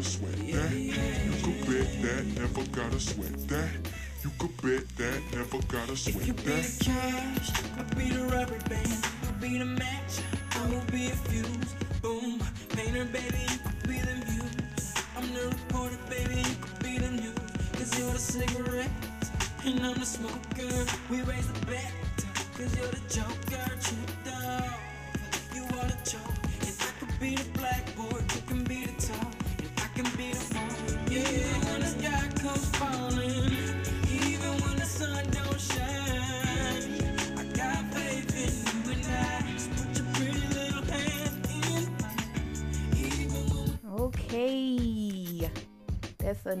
gotta 0.00 0.12
sweat 0.12 0.38
that. 0.52 0.72
You 0.72 1.32
could 1.42 1.60
bet 1.66 2.02
that, 2.02 2.26
never 2.40 2.64
gotta 2.72 3.00
sweat 3.00 3.48
that. 3.48 3.68
You 4.24 4.30
could 4.38 4.56
bet 4.62 4.88
that, 4.96 5.22
never 5.32 5.58
gotta 5.68 5.92
If 5.92 6.26
you 6.26 6.32
sweat 6.32 6.36
be 6.36 6.52
the 6.52 6.84
cash, 6.84 7.50
I'll 7.76 7.84
be 7.96 8.10
the 8.10 8.24
rubber 8.24 8.58
band. 8.68 9.06
I'll 9.26 9.40
be 9.40 9.58
the 9.58 9.64
match, 9.66 10.20
I 10.52 10.66
will 10.70 10.84
be 10.90 11.06
a 11.08 11.16
fuse. 11.28 11.74
Boom, 12.00 12.40
painter, 12.70 13.04
baby, 13.04 13.49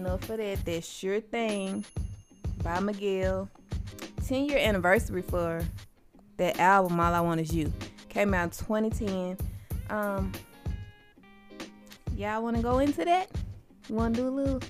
enough 0.00 0.24
for 0.24 0.36
that. 0.36 0.64
That 0.64 0.84
sure 0.84 1.20
thing 1.20 1.84
by 2.64 2.80
Miguel. 2.80 3.48
10 4.26 4.46
year 4.46 4.58
anniversary 4.58 5.22
for 5.22 5.62
that 6.38 6.58
album, 6.58 6.98
All 6.98 7.12
I 7.12 7.20
Want 7.20 7.40
Is 7.40 7.52
You. 7.52 7.72
Came 8.08 8.32
out 8.32 8.44
in 8.44 8.50
2010. 8.50 9.36
Um, 9.90 10.32
y'all 12.16 12.42
want 12.42 12.56
to 12.56 12.62
go 12.62 12.78
into 12.78 13.04
that? 13.04 13.30
Want 13.88 14.14
to 14.16 14.22
do 14.22 14.28
a 14.28 14.30
little, 14.30 14.60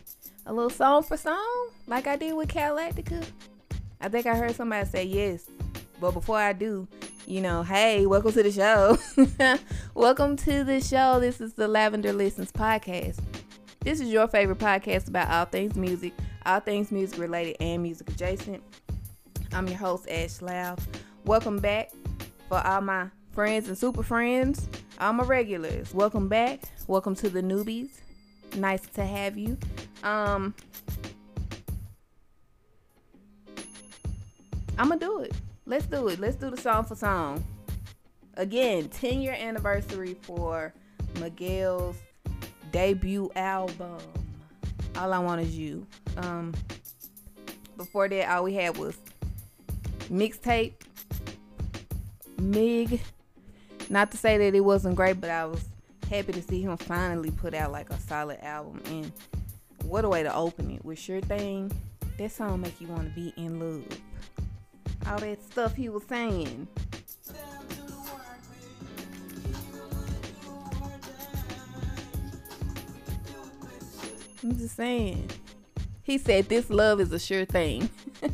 a 0.46 0.52
little 0.52 0.70
song 0.70 1.02
for 1.02 1.16
song, 1.16 1.68
like 1.86 2.06
I 2.06 2.16
did 2.16 2.34
with 2.34 2.48
Galactica? 2.48 3.24
I 4.00 4.08
think 4.08 4.26
I 4.26 4.34
heard 4.34 4.56
somebody 4.56 4.88
say 4.88 5.04
yes. 5.04 5.46
But 6.00 6.12
before 6.12 6.38
I 6.38 6.54
do, 6.54 6.88
you 7.26 7.40
know, 7.40 7.62
hey, 7.62 8.06
welcome 8.06 8.32
to 8.32 8.42
the 8.42 8.50
show. 8.50 8.98
welcome 9.94 10.36
to 10.38 10.64
the 10.64 10.80
show. 10.80 11.20
This 11.20 11.40
is 11.40 11.52
the 11.52 11.68
Lavender 11.68 12.12
Listens 12.12 12.50
podcast. 12.50 13.20
This 13.82 13.98
is 13.98 14.10
your 14.10 14.28
favorite 14.28 14.58
podcast 14.58 15.08
about 15.08 15.30
all 15.30 15.46
things 15.46 15.74
music, 15.74 16.12
all 16.44 16.60
things 16.60 16.92
music 16.92 17.18
related 17.18 17.56
and 17.60 17.82
music 17.82 18.10
adjacent. 18.10 18.62
I'm 19.52 19.66
your 19.68 19.78
host, 19.78 20.06
Ash 20.10 20.42
Loud. 20.42 20.78
Welcome 21.24 21.60
back 21.60 21.90
for 22.50 22.58
all 22.58 22.82
my 22.82 23.06
friends 23.32 23.68
and 23.68 23.78
super 23.78 24.02
friends, 24.02 24.68
all 25.00 25.14
my 25.14 25.24
regulars. 25.24 25.94
Welcome 25.94 26.28
back. 26.28 26.60
Welcome 26.88 27.14
to 27.16 27.30
the 27.30 27.40
newbies. 27.40 27.88
Nice 28.54 28.82
to 28.88 29.02
have 29.02 29.38
you. 29.38 29.56
Um, 30.02 30.54
I'm 34.76 34.88
gonna 34.90 35.00
do 35.00 35.20
it. 35.20 35.32
Let's 35.64 35.86
do 35.86 36.08
it. 36.08 36.20
Let's 36.20 36.36
do 36.36 36.50
the 36.50 36.58
song 36.58 36.84
for 36.84 36.96
song. 36.96 37.42
Again, 38.34 38.90
10 38.90 39.22
year 39.22 39.32
anniversary 39.32 40.18
for 40.20 40.74
Miguel's 41.18 41.96
debut 42.70 43.30
album. 43.36 43.98
All 44.96 45.12
I 45.12 45.18
Want 45.18 45.40
Is 45.40 45.56
You. 45.56 45.86
Um, 46.16 46.54
before 47.76 48.08
that, 48.08 48.28
all 48.30 48.44
we 48.44 48.54
had 48.54 48.76
was 48.76 48.96
mixtape, 50.10 50.74
Mig. 52.38 53.00
Not 53.88 54.10
to 54.10 54.16
say 54.16 54.38
that 54.38 54.54
it 54.54 54.60
wasn't 54.60 54.96
great, 54.96 55.20
but 55.20 55.30
I 55.30 55.46
was 55.46 55.64
happy 56.08 56.32
to 56.32 56.42
see 56.42 56.62
him 56.62 56.76
finally 56.76 57.30
put 57.30 57.54
out 57.54 57.72
like 57.72 57.90
a 57.90 57.98
solid 58.00 58.38
album. 58.42 58.82
And 58.86 59.12
what 59.84 60.04
a 60.04 60.08
way 60.08 60.22
to 60.22 60.34
open 60.34 60.70
it 60.70 60.84
with 60.84 60.98
Sure 60.98 61.20
Thing. 61.20 61.72
That 62.18 62.30
song 62.30 62.60
make 62.60 62.80
you 62.80 62.88
want 62.88 63.08
to 63.08 63.14
be 63.14 63.32
in 63.36 63.58
love. 63.60 63.86
All 65.06 65.18
that 65.18 65.42
stuff 65.42 65.74
he 65.74 65.88
was 65.88 66.02
saying. 66.08 66.68
I'm 74.42 74.56
just 74.56 74.76
saying. 74.76 75.28
He 76.02 76.18
said 76.18 76.48
this 76.48 76.70
love 76.70 77.00
is 77.00 77.12
a 77.12 77.18
sure 77.18 77.44
thing. 77.44 77.90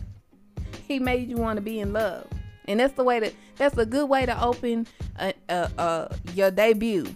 he 0.89 0.99
made 0.99 1.28
you 1.28 1.37
want 1.37 1.56
to 1.56 1.61
be 1.61 1.81
in 1.81 1.93
love, 1.93 2.27
and 2.67 2.81
that's 2.81 2.94
the 2.94 3.05
way 3.05 3.21
to. 3.21 3.33
That's 3.56 3.77
a 3.78 3.87
good 3.87 4.09
way 4.09 4.27
to 4.27 4.43
open 4.43 4.87
a, 5.19 5.33
a, 5.49 5.71
a, 5.78 6.16
your 6.34 6.50
debut. 6.50 7.06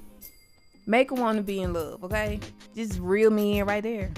Make 0.86 1.10
him 1.12 1.20
want 1.20 1.36
to 1.36 1.42
be 1.42 1.60
in 1.60 1.72
love, 1.72 2.02
okay? 2.04 2.40
Just 2.74 2.98
reel 2.98 3.30
me 3.30 3.58
in 3.58 3.66
right 3.66 3.82
there. 3.82 4.10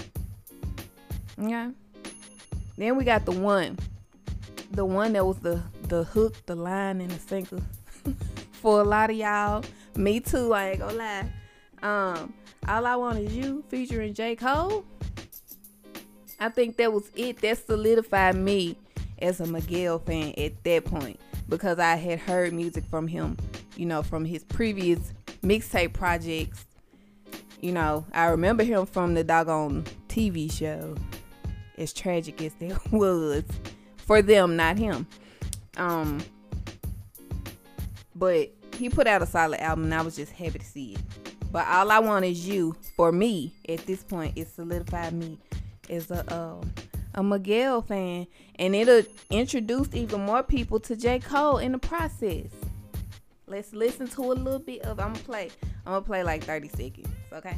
Okay. 1.39 1.69
Then 2.77 2.95
we 2.95 3.03
got 3.03 3.25
the 3.25 3.31
one, 3.31 3.77
the 4.71 4.85
one 4.85 5.13
that 5.13 5.25
was 5.25 5.37
the 5.39 5.61
the 5.87 6.03
hook, 6.03 6.35
the 6.45 6.55
line, 6.55 7.01
and 7.01 7.11
the 7.11 7.19
sinker 7.19 7.61
for 8.53 8.81
a 8.81 8.83
lot 8.83 9.09
of 9.09 9.15
y'all. 9.15 9.63
Me 9.95 10.19
too. 10.19 10.53
I 10.53 10.71
ain't 10.71 10.79
gonna 10.79 10.93
lie. 10.93 11.31
Um, 11.83 12.33
all 12.67 12.85
I 12.85 12.95
want 12.95 13.19
is 13.19 13.35
you 13.35 13.63
featuring 13.69 14.13
J 14.13 14.35
Cole. 14.35 14.85
I 16.39 16.49
think 16.49 16.77
that 16.77 16.91
was 16.91 17.09
it. 17.15 17.41
That 17.41 17.65
solidified 17.65 18.35
me 18.35 18.77
as 19.19 19.39
a 19.39 19.45
Miguel 19.45 19.99
fan 19.99 20.33
at 20.37 20.63
that 20.63 20.85
point 20.85 21.19
because 21.47 21.79
I 21.79 21.95
had 21.95 22.19
heard 22.19 22.53
music 22.53 22.85
from 22.85 23.07
him, 23.07 23.37
you 23.75 23.85
know, 23.85 24.03
from 24.03 24.25
his 24.25 24.43
previous 24.43 25.13
mixtape 25.41 25.93
projects. 25.93 26.65
You 27.61 27.71
know, 27.71 28.05
I 28.13 28.25
remember 28.25 28.63
him 28.63 28.85
from 28.85 29.13
the 29.13 29.23
doggone 29.23 29.85
TV 30.07 30.51
show. 30.51 30.95
As 31.77 31.91
tragic 31.91 32.41
as 32.41 32.53
that 32.55 32.79
was 32.91 33.43
for 33.97 34.21
them, 34.21 34.55
not 34.55 34.77
him. 34.77 35.07
Um, 35.77 36.23
but 38.15 38.51
he 38.77 38.89
put 38.89 39.07
out 39.07 39.21
a 39.21 39.25
solid 39.25 39.59
album, 39.59 39.85
and 39.85 39.93
I 39.93 40.01
was 40.01 40.15
just 40.15 40.31
happy 40.33 40.59
to 40.59 40.65
see 40.65 40.93
it. 40.93 41.32
But 41.53 41.67
all 41.67 41.91
I 41.91 41.99
want 41.99 42.25
is 42.25 42.47
you 42.47 42.75
for 42.97 43.11
me 43.11 43.53
at 43.69 43.85
this 43.85 44.03
point. 44.03 44.35
It 44.35 44.47
solidified 44.47 45.13
me 45.13 45.37
as 45.87 46.09
a 46.09 46.35
um, 46.35 46.73
a 47.13 47.21
Miguel 47.21 47.83
fan, 47.83 48.25
and 48.55 48.75
it'll 48.75 49.03
introduce 49.29 49.93
even 49.93 50.25
more 50.25 50.41
people 50.41 50.79
to 50.79 50.95
J 50.95 51.19
Cole 51.19 51.59
in 51.59 51.73
the 51.73 51.77
process. 51.77 52.47
Let's 53.45 53.71
listen 53.71 54.07
to 54.07 54.21
a 54.21 54.33
little 54.33 54.57
bit 54.57 54.81
of. 54.81 54.99
I'm 54.99 55.13
gonna 55.13 55.25
play. 55.25 55.51
I'm 55.85 55.93
gonna 55.93 56.01
play 56.01 56.23
like 56.23 56.43
30 56.43 56.69
seconds. 56.69 57.09
Okay. 57.31 57.55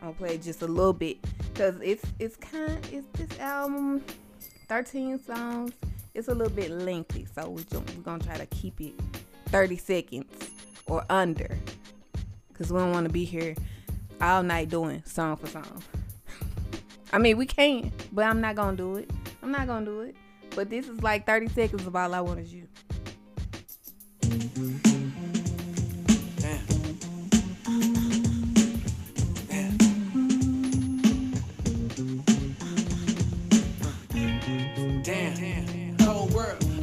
gonna 0.00 0.14
play 0.14 0.38
just 0.38 0.62
a 0.62 0.66
little 0.66 0.94
bit 0.94 1.18
because 1.52 1.74
it's 1.82 2.04
it's 2.18 2.36
kind 2.36 2.78
it's 2.90 3.06
this 3.18 3.38
album 3.38 4.02
13 4.68 5.18
songs 5.24 5.72
it's 6.14 6.28
a 6.28 6.34
little 6.34 6.54
bit 6.54 6.70
lengthy 6.70 7.26
so 7.34 7.50
we're 7.50 7.64
gonna 8.02 8.22
try 8.22 8.36
to 8.36 8.46
keep 8.46 8.80
it 8.80 8.94
30 9.46 9.76
seconds 9.76 10.50
or 10.86 11.04
under 11.10 11.58
because 12.58 12.72
we 12.72 12.80
don't 12.80 12.90
want 12.90 13.06
to 13.06 13.12
be 13.12 13.24
here 13.24 13.54
all 14.20 14.42
night 14.42 14.68
doing 14.68 15.00
song 15.06 15.36
for 15.36 15.46
song. 15.46 15.82
I 17.12 17.18
mean 17.18 17.38
we 17.38 17.46
can 17.46 17.92
but 18.12 18.24
i'm 18.24 18.40
not 18.40 18.56
gonna 18.56 18.76
do 18.76 18.96
it. 18.96 19.10
I'm 19.42 19.52
not 19.52 19.66
gonna 19.66 19.86
do 19.86 20.00
it. 20.00 20.16
But 20.56 20.68
this 20.70 20.88
is 20.88 21.00
like 21.02 21.24
30 21.24 21.48
seconds 21.48 21.86
of 21.86 21.94
all 21.94 22.14
i 22.14 22.20
want 22.20 22.40
is 22.40 22.52
you 22.52 22.66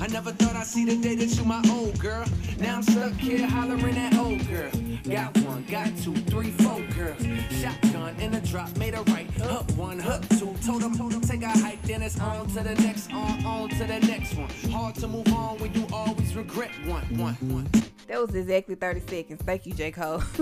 I 0.05 0.07
never 0.07 0.31
thought 0.33 0.55
I'd 0.55 0.67
see 0.67 0.85
the 0.85 0.97
day 0.97 1.15
that 1.15 1.35
you 1.35 1.43
my 1.45 1.63
old 1.73 1.97
girl. 1.97 2.23
Now 2.59 2.75
I'm 2.75 2.83
stuck 2.83 3.13
here 3.13 3.47
hollering 3.47 3.97
at 3.97 4.15
old 4.15 4.47
girl. 4.47 4.69
Got 5.09 5.35
one, 5.39 5.63
got 5.63 5.97
two, 5.97 6.13
three, 6.29 6.51
four 6.51 6.79
girls. 6.93 7.25
Shotgun 7.49 8.15
in 8.19 8.35
a 8.35 8.41
drop, 8.41 8.77
made 8.77 8.93
a 8.93 9.01
right. 9.01 9.27
Hook 9.31 9.65
one, 9.75 9.97
hook 9.97 10.21
two. 10.37 10.53
Told 10.63 10.83
them, 10.83 10.95
told 10.95 11.13
them 11.13 11.21
take 11.21 11.41
a 11.41 11.47
hike, 11.47 11.81
then 11.81 12.03
it's 12.03 12.19
on 12.19 12.45
to 12.49 12.61
the 12.61 12.75
next, 12.75 13.11
on, 13.11 13.43
on 13.47 13.69
to 13.69 13.79
the 13.79 13.99
next 14.01 14.35
one. 14.35 14.47
Hard 14.71 14.93
to 14.93 15.07
move 15.07 15.27
on 15.33 15.57
when 15.57 15.73
you 15.73 15.87
always 15.91 16.35
regret 16.35 16.69
one, 16.85 17.03
one, 17.17 17.33
one. 17.49 17.67
That 18.07 18.21
was 18.21 18.35
exactly 18.35 18.75
30 18.75 18.99
seconds. 19.09 19.41
Thank 19.41 19.65
you, 19.65 19.73
J. 19.73 19.89
Cole. 19.89 20.19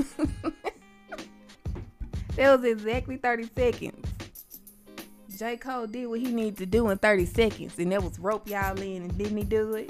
that 2.35 2.57
was 2.57 2.65
exactly 2.65 3.15
30 3.15 3.49
seconds. 3.55 3.92
J. 5.43 5.57
Cole 5.57 5.87
did 5.87 6.05
what 6.05 6.21
he 6.21 6.31
needed 6.31 6.55
to 6.59 6.65
do 6.65 6.89
in 6.89 6.97
30 6.97 7.25
seconds, 7.25 7.77
and 7.77 7.91
that 7.91 8.01
was 8.01 8.17
rope 8.17 8.47
y'all 8.47 8.79
in, 8.79 9.01
and 9.01 9.17
didn't 9.17 9.35
he 9.35 9.43
do 9.43 9.73
it? 9.73 9.89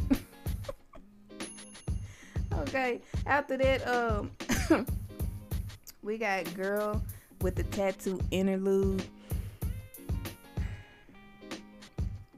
okay, 2.61 3.01
after 3.27 3.55
that, 3.57 3.87
um, 3.87 4.31
we 6.01 6.17
got 6.17 6.51
Girl 6.55 7.03
with 7.41 7.53
the 7.53 7.61
Tattoo 7.65 8.19
interlude. 8.31 9.03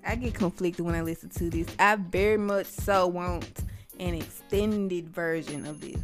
I 0.06 0.16
get 0.16 0.34
conflicted 0.34 0.84
when 0.84 0.96
I 0.96 1.02
listen 1.02 1.30
to 1.30 1.50
this. 1.50 1.68
I 1.80 1.96
very 1.96 2.38
much 2.38 2.66
so 2.66 3.08
want 3.08 3.62
an 3.98 4.16
extended 4.16 5.08
version 5.08 5.66
of 5.66 5.80
this. 5.80 6.02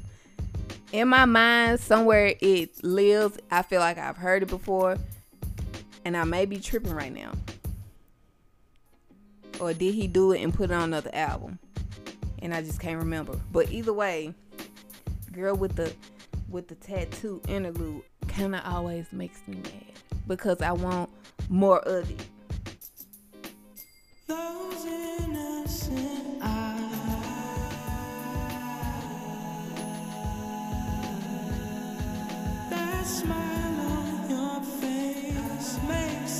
in 0.93 1.09
my 1.09 1.25
mind, 1.25 1.81
somewhere 1.81 2.35
it 2.39 2.81
lives. 2.85 3.37
I 3.51 3.63
feel 3.63 3.81
like 3.81 3.97
I've 3.97 4.15
heard 4.15 4.43
it 4.43 4.49
before, 4.49 4.95
and 6.05 6.17
I 6.17 6.23
may 6.23 6.45
be 6.45 6.59
tripping 6.59 6.93
right 6.93 7.13
now. 7.13 7.33
Or 9.59 9.73
did 9.73 9.93
he 9.93 10.07
do 10.07 10.31
it 10.31 10.41
and 10.41 10.53
put 10.53 10.71
it 10.71 10.73
on 10.73 10.83
another 10.83 11.11
album? 11.13 11.59
And 12.39 12.53
I 12.53 12.61
just 12.61 12.79
can't 12.79 12.97
remember. 12.97 13.39
But 13.51 13.71
either 13.71 13.93
way, 13.93 14.33
girl 15.31 15.55
with 15.55 15.75
the 15.75 15.93
with 16.49 16.67
the 16.67 16.75
tattoo 16.75 17.41
interlude 17.47 18.03
kind 18.27 18.55
of 18.55 18.61
always 18.65 19.11
makes 19.13 19.41
me 19.47 19.55
mad 19.57 19.93
because 20.27 20.61
I 20.61 20.71
want 20.71 21.09
more 21.49 21.79
of 21.79 22.09
it. 22.09 22.25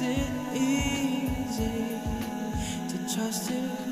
It 0.02 0.28
easy 0.54 2.02
to 2.90 3.16
trust 3.16 3.52
you. 3.52 3.91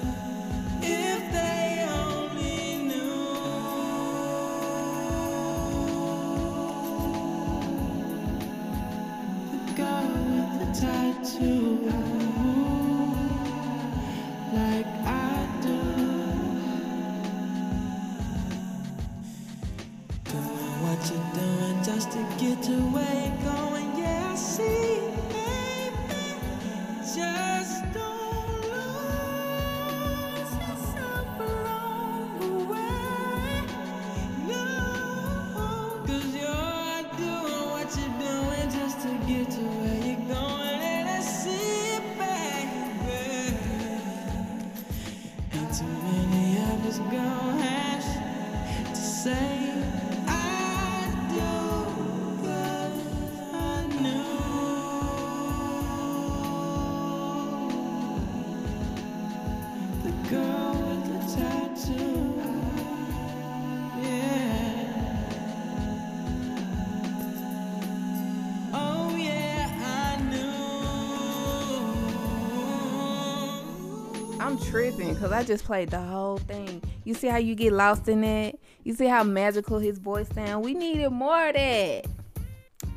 Tripping 74.70 75.14
because 75.14 75.32
I 75.32 75.44
just 75.44 75.64
played 75.66 75.90
the 75.90 76.00
whole 76.00 76.38
thing. 76.38 76.82
You 77.04 77.14
see 77.14 77.28
how 77.28 77.38
you 77.38 77.56
get 77.56 77.74
lost 77.74 78.08
in 78.08 78.22
that? 78.22 78.56
You 78.84 78.94
see 78.94 79.08
how 79.08 79.24
magical 79.24 79.80
his 79.80 79.98
voice 79.98 80.30
sound? 80.30 80.64
We 80.64 80.74
needed 80.74 81.10
more 81.10 81.48
of 81.48 81.56
that. 81.56 82.06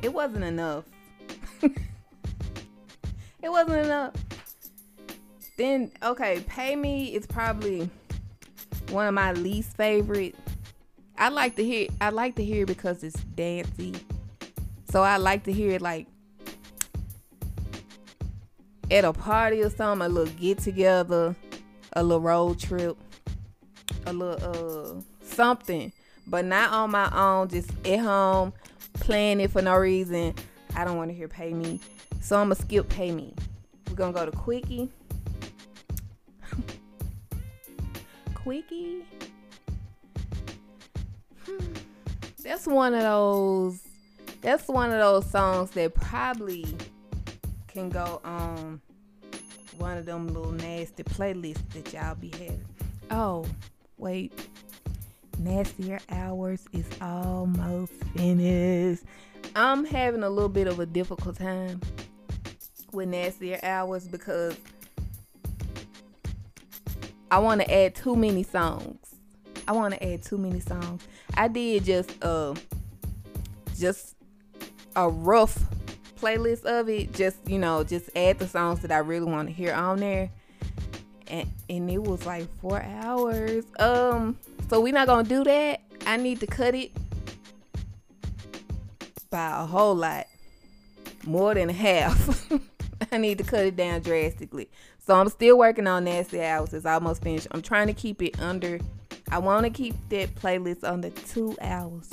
It 0.01 0.13
wasn't 0.13 0.43
enough. 0.43 0.85
it 1.61 1.73
wasn't 3.49 3.85
enough. 3.85 4.13
Then 5.57 5.91
okay, 6.01 6.43
Pay 6.47 6.75
Me 6.75 7.15
is 7.15 7.25
probably 7.25 7.89
one 8.89 9.07
of 9.07 9.13
my 9.13 9.33
least 9.33 9.75
favorite. 9.75 10.35
I 11.17 11.29
like 11.29 11.55
to 11.55 11.63
hear 11.63 11.87
I 12.01 12.09
like 12.09 12.35
to 12.35 12.43
hear 12.43 12.63
it 12.63 12.67
because 12.67 13.03
it's 13.03 13.21
dancey. 13.35 13.93
So 14.91 15.01
I 15.01 15.17
like 15.17 15.43
to 15.45 15.51
hear 15.51 15.71
it 15.71 15.81
like 15.81 16.07
at 18.91 19.05
a 19.05 19.13
party 19.13 19.61
or 19.61 19.69
something, 19.69 20.05
a 20.05 20.09
little 20.09 20.33
get 20.35 20.59
together, 20.59 21.35
a 21.95 22.03
little 22.03 22.21
road 22.21 22.59
trip, 22.59 22.97
a 24.05 24.13
little 24.13 24.99
uh 24.99 25.01
something, 25.25 25.91
but 26.27 26.45
not 26.45 26.71
on 26.71 26.91
my 26.91 27.09
own, 27.15 27.47
just 27.47 27.69
at 27.85 27.99
home 27.99 28.53
playing 28.93 29.39
it 29.39 29.51
for 29.51 29.61
no 29.61 29.75
reason. 29.75 30.33
I 30.75 30.85
don't 30.85 30.97
want 30.97 31.11
to 31.11 31.15
hear 31.15 31.27
pay 31.27 31.53
me, 31.53 31.79
so 32.21 32.37
I'm 32.37 32.45
gonna 32.45 32.55
skip 32.55 32.89
pay 32.89 33.11
me. 33.11 33.33
We're 33.89 33.95
gonna 33.95 34.13
go 34.13 34.25
to 34.25 34.31
quickie. 34.31 34.89
quickie. 38.33 39.05
Hmm. 41.45 41.73
That's 42.43 42.65
one 42.65 42.93
of 42.93 43.01
those. 43.01 43.81
That's 44.41 44.67
one 44.67 44.91
of 44.91 44.99
those 44.99 45.29
songs 45.29 45.71
that 45.71 45.93
probably 45.93 46.65
can 47.67 47.89
go 47.89 48.19
on 48.23 48.81
one 49.77 49.97
of 49.97 50.05
them 50.05 50.27
little 50.27 50.51
nasty 50.51 51.03
playlists 51.03 51.69
that 51.71 51.93
y'all 51.93 52.15
be 52.15 52.29
having. 52.31 52.65
Oh, 53.11 53.45
wait. 53.97 54.47
Nastier 55.39 55.99
Hours 56.09 56.65
is 56.73 56.85
almost 57.01 57.91
finished. 58.15 59.03
I'm 59.55 59.85
having 59.85 60.23
a 60.23 60.29
little 60.29 60.49
bit 60.49 60.67
of 60.67 60.79
a 60.79 60.85
difficult 60.85 61.37
time 61.37 61.81
with 62.91 63.09
Nastier 63.09 63.59
Hours 63.63 64.07
because 64.07 64.57
I 67.29 67.39
want 67.39 67.61
to 67.61 67.73
add 67.73 67.95
too 67.95 68.15
many 68.15 68.43
songs. 68.43 69.15
I 69.67 69.71
want 69.71 69.93
to 69.93 70.03
add 70.03 70.23
too 70.23 70.37
many 70.37 70.59
songs. 70.59 71.01
I 71.35 71.47
did 71.47 71.83
just 71.83 72.11
uh 72.23 72.53
just 73.77 74.15
a 74.95 75.09
rough 75.09 75.57
playlist 76.23 76.63
of 76.63 76.87
it. 76.87 77.13
Just 77.13 77.37
you 77.47 77.59
know, 77.59 77.83
just 77.83 78.09
add 78.15 78.39
the 78.39 78.47
songs 78.47 78.79
that 78.81 78.91
I 78.91 78.99
really 78.99 79.25
want 79.25 79.49
to 79.49 79.53
hear 79.53 79.73
on 79.73 79.99
there. 79.99 80.29
And 81.27 81.49
and 81.69 81.89
it 81.89 82.01
was 82.01 82.25
like 82.25 82.47
four 82.61 82.81
hours. 82.81 83.65
Um, 83.79 84.37
so 84.69 84.79
we're 84.79 84.93
not 84.93 85.07
gonna 85.07 85.27
do 85.27 85.43
that. 85.43 85.81
I 86.05 86.17
need 86.17 86.39
to 86.39 86.47
cut 86.47 86.75
it 86.75 86.91
by 89.29 89.61
a 89.61 89.65
whole 89.65 89.95
lot, 89.95 90.27
more 91.25 91.53
than 91.53 91.69
half. 91.69 92.51
I 93.11 93.17
need 93.17 93.37
to 93.39 93.43
cut 93.43 93.65
it 93.65 93.75
down 93.75 94.01
drastically. 94.01 94.69
So 95.05 95.15
I'm 95.15 95.27
still 95.29 95.57
working 95.57 95.87
on 95.87 96.05
Nasty 96.05 96.41
Hours. 96.41 96.73
It's 96.73 96.85
almost 96.85 97.23
finished. 97.23 97.47
I'm 97.51 97.61
trying 97.61 97.87
to 97.87 97.93
keep 97.93 98.21
it 98.21 98.39
under. 98.39 98.79
I 99.31 99.39
want 99.39 99.65
to 99.65 99.69
keep 99.69 99.95
that 100.09 100.33
playlist 100.35 100.83
under 100.83 101.09
two 101.09 101.57
hours. 101.61 102.09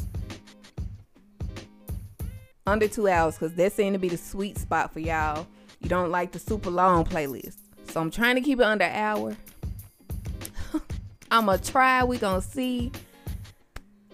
Under 2.71 2.87
two 2.87 3.09
hours, 3.09 3.35
because 3.35 3.53
that 3.55 3.73
seemed 3.73 3.95
to 3.95 3.99
be 3.99 4.09
the 4.09 4.17
sweet 4.17 4.57
spot 4.57 4.93
for 4.93 5.00
y'all. 5.00 5.45
You 5.81 5.89
don't 5.89 6.12
like 6.12 6.31
the 6.31 6.39
super 6.39 6.71
long 6.71 7.05
playlist. 7.05 7.57
So 7.89 8.00
I'm 8.00 8.12
trying 8.12 8.37
to 8.37 8.41
keep 8.41 8.61
it 8.61 8.65
under 8.65 8.85
hour. 8.85 9.37
I'm 11.33 11.47
going 11.47 11.59
to 11.59 11.73
try. 11.73 12.05
we 12.05 12.17
to 12.19 12.41
see. 12.41 12.93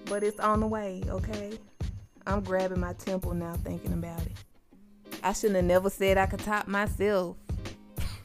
But 0.07 0.23
it's 0.23 0.41
on 0.41 0.61
the 0.61 0.67
way, 0.67 1.03
okay? 1.07 1.59
I'm 2.27 2.41
grabbing 2.41 2.81
my 2.81 2.95
temple 2.95 3.35
now 3.35 3.53
thinking 3.63 3.93
about 3.93 4.23
it. 4.23 4.33
I 5.23 5.35
shouldn't 5.35 5.57
have 5.57 5.67
never 5.67 5.91
said 5.91 6.17
I 6.17 6.25
could 6.25 6.41
top 6.41 6.67
myself. 6.67 7.37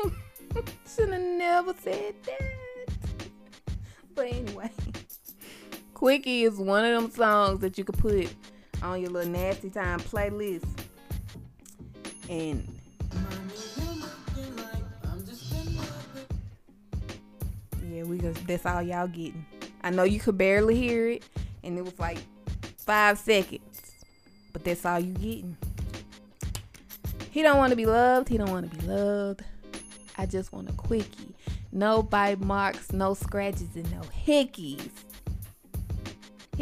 shouldn't 0.96 1.12
have 1.12 1.22
never 1.22 1.74
said 1.74 2.16
that. 2.24 2.94
But 4.16 4.28
anyway, 4.28 4.72
Quickie 5.94 6.44
is 6.44 6.56
one 6.58 6.86
of 6.86 7.02
them 7.02 7.12
songs 7.12 7.60
that 7.60 7.78
you 7.78 7.84
could 7.84 7.98
put 7.98 8.34
on 8.82 9.02
your 9.02 9.10
little 9.10 9.32
nasty 9.32 9.70
time 9.70 10.00
playlist. 10.00 10.66
And 12.30 12.68
yeah, 17.92 18.04
we 18.04 18.18
just 18.18 18.46
that's 18.48 18.66
all 18.66 18.82
y'all 18.82 19.08
getting. 19.08 19.46
I 19.84 19.90
know 19.90 20.04
you 20.04 20.20
could 20.20 20.38
barely 20.38 20.76
hear 20.76 21.10
it, 21.10 21.24
and 21.64 21.78
it 21.78 21.84
was 21.84 22.00
like 22.00 22.20
five 22.78 23.18
seconds, 23.18 23.94
but 24.54 24.64
that's 24.64 24.86
all 24.86 25.00
you 25.00 25.14
getting. 25.14 25.58
He 27.32 27.42
don't 27.42 27.58
want 27.58 27.72
to 27.72 27.76
be 27.76 27.86
loved. 27.86 28.30
He 28.30 28.38
don't 28.38 28.52
want 28.52 28.70
to 28.70 28.78
be 28.78 28.86
loved. 28.86 29.44
I 30.18 30.26
just 30.26 30.52
want 30.52 30.70
a 30.70 30.74
quickie. 30.74 31.34
No 31.72 32.04
bite 32.04 32.42
marks, 32.42 32.92
no 32.92 33.14
scratches, 33.14 33.76
and 33.76 33.90
no 33.92 34.02
hickeys. 34.26 34.90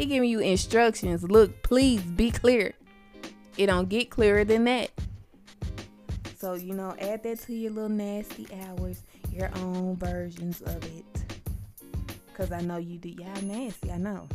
He 0.00 0.06
giving 0.06 0.30
you 0.30 0.40
instructions. 0.40 1.22
Look, 1.24 1.62
please 1.62 2.00
be 2.00 2.30
clear. 2.30 2.72
It 3.58 3.66
don't 3.66 3.86
get 3.86 4.08
clearer 4.08 4.44
than 4.44 4.64
that. 4.64 4.90
So, 6.38 6.54
you 6.54 6.72
know, 6.72 6.96
add 6.98 7.22
that 7.24 7.40
to 7.40 7.54
your 7.54 7.72
little 7.72 7.90
nasty 7.90 8.46
hours, 8.62 9.02
your 9.30 9.50
own 9.56 9.96
versions 9.96 10.62
of 10.62 10.82
it. 10.84 11.04
Cause 12.32 12.50
I 12.50 12.62
know 12.62 12.78
you 12.78 12.96
do 12.96 13.10
y'all 13.10 13.42
nasty. 13.42 13.90
I 13.92 13.98
know. 13.98 14.26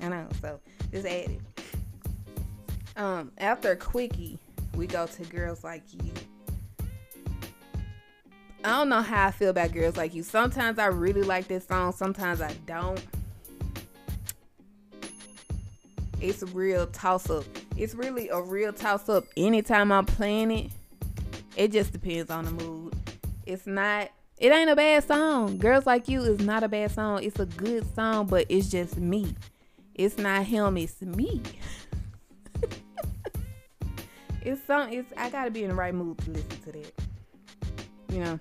I 0.00 0.08
know. 0.08 0.26
So 0.40 0.58
just 0.90 1.06
add 1.06 1.30
it. 1.30 1.40
Um, 2.96 3.30
after 3.38 3.76
Quickie, 3.76 4.40
we 4.74 4.88
go 4.88 5.06
to 5.06 5.22
Girls 5.26 5.62
Like 5.62 5.84
You. 5.92 6.10
I 8.64 8.70
don't 8.70 8.88
know 8.88 9.02
how 9.02 9.28
I 9.28 9.30
feel 9.30 9.50
about 9.50 9.70
Girls 9.70 9.96
Like 9.96 10.16
You. 10.16 10.24
Sometimes 10.24 10.80
I 10.80 10.86
really 10.86 11.22
like 11.22 11.46
this 11.46 11.64
song, 11.64 11.92
sometimes 11.92 12.40
I 12.40 12.54
don't. 12.66 13.00
It's 16.22 16.40
a 16.40 16.46
real 16.46 16.86
toss 16.86 17.28
up. 17.28 17.44
It's 17.76 17.94
really 17.94 18.28
a 18.28 18.40
real 18.40 18.72
toss 18.72 19.08
up 19.08 19.24
anytime 19.36 19.90
I'm 19.90 20.06
playing 20.06 20.52
it. 20.52 20.70
It 21.56 21.72
just 21.72 21.92
depends 21.92 22.30
on 22.30 22.44
the 22.44 22.52
mood. 22.52 22.94
It's 23.44 23.66
not 23.66 24.08
it 24.38 24.52
ain't 24.52 24.70
a 24.70 24.76
bad 24.76 25.04
song. 25.04 25.58
Girls 25.58 25.84
Like 25.84 26.08
You 26.08 26.22
is 26.22 26.38
not 26.38 26.62
a 26.62 26.68
bad 26.68 26.92
song. 26.92 27.24
It's 27.24 27.40
a 27.40 27.46
good 27.46 27.92
song, 27.94 28.26
but 28.26 28.46
it's 28.48 28.70
just 28.70 28.96
me. 28.96 29.34
It's 29.96 30.16
not 30.16 30.44
him, 30.44 30.76
it's 30.76 31.02
me. 31.02 31.42
it's 34.42 34.62
some 34.64 34.90
it's 34.90 35.12
I 35.16 35.28
gotta 35.28 35.50
be 35.50 35.64
in 35.64 35.70
the 35.70 35.74
right 35.74 35.94
mood 35.94 36.18
to 36.18 36.30
listen 36.30 36.60
to 36.66 36.72
that. 36.72 36.92
You 38.10 38.20
know. 38.20 38.38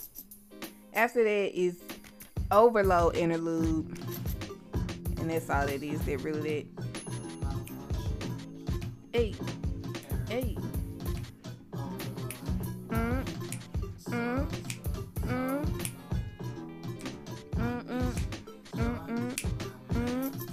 After 0.93 1.23
that 1.23 1.59
is 1.59 1.79
overload 2.51 3.15
interlude. 3.15 3.97
And 5.17 5.31
that's 5.31 5.49
all 5.49 5.67
it 5.67 5.81
is. 5.81 5.99
That 6.01 6.19
really 6.19 6.67
that. 6.75 6.90
Hey. 9.13 9.33
Hey. 10.29 10.55
Mm. 12.87 13.25
Mm. 14.07 14.47
Mm. 15.25 15.65
Mm, 17.55 17.83
mm, 17.83 18.13
mm, 18.73 19.35
mm. 19.89 20.49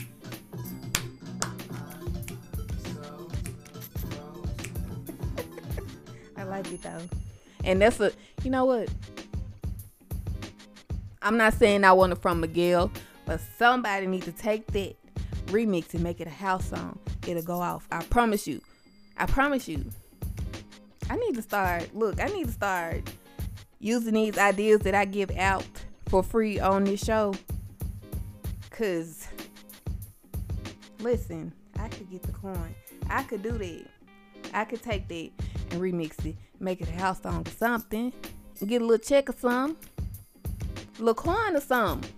I 6.37 6.43
like 6.43 6.73
it 6.73 6.83
though. 6.83 6.99
And 7.63 7.81
that's 7.81 8.01
a, 8.01 8.11
you 8.43 8.51
know 8.51 8.65
what? 8.65 8.89
I'm 11.23 11.37
not 11.37 11.55
saying 11.55 11.85
I 11.85 11.93
want 11.93 12.13
it 12.13 12.21
from 12.21 12.41
Miguel, 12.41 12.91
but 13.25 13.41
somebody 13.57 14.07
need 14.07 14.23
to 14.25 14.33
take 14.33 14.67
that 14.73 14.97
remix 15.47 15.95
and 15.95 16.03
make 16.03 16.21
it 16.21 16.27
a 16.27 16.31
house 16.31 16.71
song. 16.71 16.99
It'll 17.29 17.43
go 17.43 17.61
off. 17.61 17.87
I 17.93 18.03
promise 18.05 18.47
you. 18.47 18.63
I 19.19 19.27
promise 19.27 19.69
you. 19.69 19.85
I 21.11 21.17
need 21.17 21.35
to 21.35 21.43
start, 21.43 21.95
look, 21.95 22.21
I 22.21 22.27
need 22.29 22.47
to 22.47 22.53
start 22.53 23.03
using 23.81 24.15
these 24.15 24.39
ideas 24.39 24.81
that 24.81 24.95
I 24.95 25.05
give 25.05 25.31
out 25.37 25.67
for 26.07 26.23
free 26.23 26.59
on 26.59 26.85
this 26.85 27.05
show. 27.05 27.35
Cause 28.71 29.29
listen, 31.01 31.53
I 31.79 31.89
could 31.89 32.11
get 32.11 32.23
the 32.23 32.33
coin. 32.33 32.75
I 33.11 33.23
could 33.25 33.43
do 33.43 33.53
that. 33.53 33.87
I 34.55 34.65
could 34.65 34.83
take 34.83 35.07
that 35.09 35.31
and 35.71 35.83
remix 35.83 36.25
it, 36.25 36.37
make 36.61 36.81
it 36.81 36.89
a 36.89 36.93
house 36.93 37.21
song 37.21 37.47
or 37.47 37.51
something. 37.51 38.11
Get 38.67 38.81
a 38.81 38.85
little 38.87 39.05
check 39.05 39.29
or 39.29 39.37
something. 39.39 39.77
A 40.97 40.99
little 40.99 41.15
coin 41.15 41.57
or 41.57 41.61
something. 41.61 42.11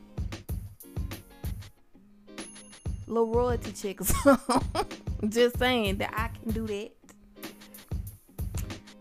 Little 3.11 3.26
royalty 3.26 3.73
check 3.73 4.00
or 4.00 4.05
something. 4.05 4.87
Just 5.29 5.59
saying 5.59 5.97
that 5.97 6.14
I 6.17 6.29
can 6.29 6.52
do 6.52 6.64
that. 6.69 6.93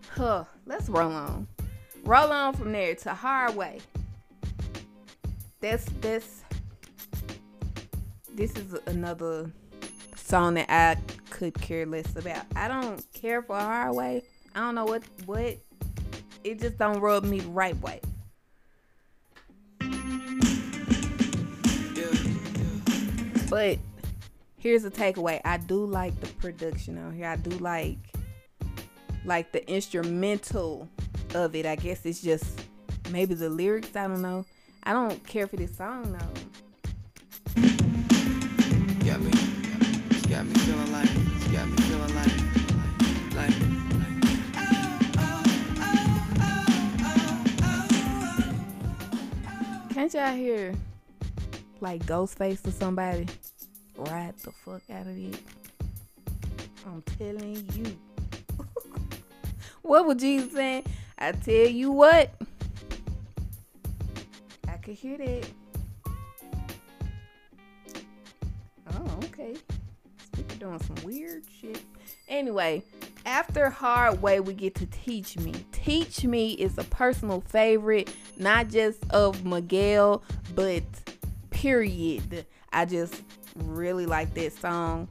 Huh. 0.09 0.45
Let's 0.65 0.89
roll 0.89 1.11
on. 1.11 1.47
Roll 2.03 2.31
on 2.31 2.55
from 2.55 2.71
there 2.71 2.95
to 2.95 3.13
Hard 3.13 3.55
Way. 3.55 3.81
That's 5.61 5.85
this. 6.01 6.43
This 8.33 8.55
is 8.55 8.75
another 8.87 9.51
song 10.15 10.55
that 10.55 10.71
I 10.71 10.97
could 11.29 11.53
care 11.53 11.85
less 11.85 12.15
about. 12.15 12.45
I 12.55 12.67
don't 12.67 13.05
care 13.13 13.43
for 13.43 13.59
Hard 13.59 13.95
Way. 13.95 14.23
I 14.55 14.61
don't 14.61 14.73
know 14.73 14.85
what 14.85 15.03
what. 15.27 15.55
It 16.43 16.59
just 16.59 16.79
don't 16.79 16.99
rub 16.99 17.25
me 17.25 17.41
the 17.41 17.49
right 17.49 17.79
way. 17.79 18.01
But 23.51 23.77
here's 24.59 24.85
a 24.85 24.91
takeaway. 24.91 25.41
I 25.43 25.57
do 25.57 25.85
like 25.85 26.19
the 26.19 26.27
production 26.27 26.97
on 26.97 27.13
here. 27.13 27.27
I 27.27 27.37
do 27.37 27.51
like 27.57 27.97
like 29.25 29.51
the 29.51 29.67
instrumental 29.69 30.87
of 31.33 31.55
it. 31.55 31.65
I 31.65 31.75
guess 31.75 32.05
it's 32.05 32.21
just 32.21 32.61
maybe 33.11 33.33
the 33.33 33.49
lyrics. 33.49 33.95
I 33.95 34.07
don't 34.07 34.21
know. 34.21 34.45
I 34.83 34.93
don't 34.93 35.25
care 35.25 35.47
for 35.47 35.55
this 35.55 35.75
song 35.75 36.11
though. 36.11 36.19
Got 39.05 39.21
me, 39.21 39.31
got 40.29 40.45
me 40.45 40.53
feeling 40.53 40.91
like, 40.91 41.09
got 41.51 41.67
me 41.67 41.77
feeling 41.77 42.15
like, 42.15 42.33
like. 43.35 43.55
Can't 49.93 50.13
y'all 50.13 50.33
hear 50.33 50.75
like 51.81 52.05
Ghostface 52.05 52.65
or 52.65 52.71
somebody 52.71 53.27
ride 53.99 54.37
the 54.37 54.51
fuck 54.51 54.81
out 54.89 55.07
of 55.07 55.17
it? 55.17 55.39
I'm 56.85 57.01
telling 57.17 57.67
you. 57.73 57.97
what 59.81 60.05
was 60.05 60.17
Jesus 60.17 60.53
saying? 60.53 60.85
I 61.17 61.33
tell 61.33 61.67
you 61.67 61.91
what. 61.91 62.33
I 64.67 64.77
could 64.77 64.95
hear 64.95 65.17
that. 65.17 65.49
Oh, 68.93 69.19
okay. 69.25 69.55
Speaker 70.33 70.55
doing 70.55 70.79
some 70.79 70.95
weird 71.03 71.43
shit. 71.59 71.81
Anyway, 72.27 72.83
after 73.25 73.69
Hard 73.69 74.21
Way, 74.21 74.39
we 74.39 74.53
get 74.53 74.75
to 74.75 74.85
Teach 74.85 75.37
Me. 75.37 75.53
Teach 75.71 76.23
Me 76.23 76.53
is 76.53 76.77
a 76.77 76.83
personal 76.85 77.41
favorite, 77.41 78.13
not 78.37 78.69
just 78.69 78.99
of 79.09 79.45
Miguel, 79.45 80.23
but 80.55 80.83
period. 81.49 82.45
I 82.71 82.85
just 82.85 83.23
really 83.65 84.05
like 84.05 84.33
that 84.33 84.53
song. 84.53 85.07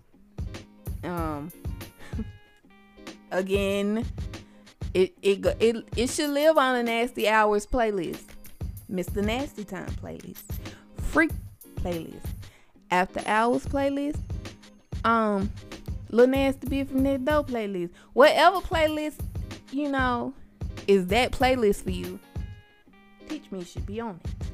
Um, 1.05 1.53
again, 3.31 4.05
it 4.95 5.15
it 5.23 5.45
it 5.61 5.85
it 5.97 6.11
should 6.11 6.31
live 6.31 6.59
on 6.59 6.77
a 6.77 6.83
Nasty 6.83 7.29
Hours 7.29 7.67
playlist, 7.67 8.25
Mr. 8.91 9.25
Nasty 9.25 9.65
Time 9.65 9.91
playlist, 10.03 10.45
Freak 10.97 11.31
playlist, 11.77 12.27
After 12.91 13.23
Hours 13.27 13.67
playlist, 13.67 14.19
um, 15.05 15.51
Lil 16.11 16.27
Nasty 16.27 16.69
Be 16.69 16.85
from 16.85 17.03
that 17.05 17.25
dope 17.25 17.51
playlist, 17.51 17.91
whatever 18.13 18.61
playlist 18.61 19.21
you 19.71 19.91
know 19.91 20.33
is 20.87 21.07
that 21.09 21.33
playlist 21.33 21.85
for 21.85 21.91
you. 21.91 22.19
Teach 23.29 23.51
Me 23.53 23.63
should 23.63 23.85
be 23.85 24.01
on 24.01 24.19
it. 24.25 24.48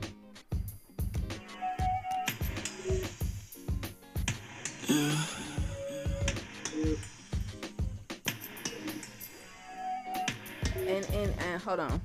And 10.87 11.05
and 11.13 11.35
and 11.39 11.63
hold 11.63 11.81
on. 11.81 12.01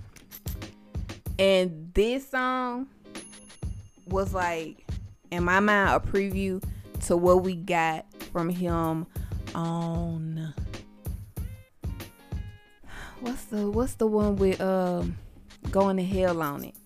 And 1.38 1.92
this 1.94 2.30
song 2.30 2.88
was 4.08 4.34
like 4.34 4.86
in 5.32 5.44
my 5.44 5.60
mind 5.60 5.90
a 5.92 6.00
preview 6.00 6.64
to 7.06 7.16
what 7.16 7.44
we 7.44 7.56
got 7.56 8.06
from 8.34 8.50
him 8.50 9.06
on 9.56 10.54
what's 13.20 13.46
the 13.46 13.70
what's 13.70 13.96
the 13.96 14.08
one 14.08 14.36
with 14.36 14.60
um 14.62 15.18
going 15.72 15.98
to 15.98 16.04
hell 16.04 16.42
on 16.42 16.64
it. 16.64 16.79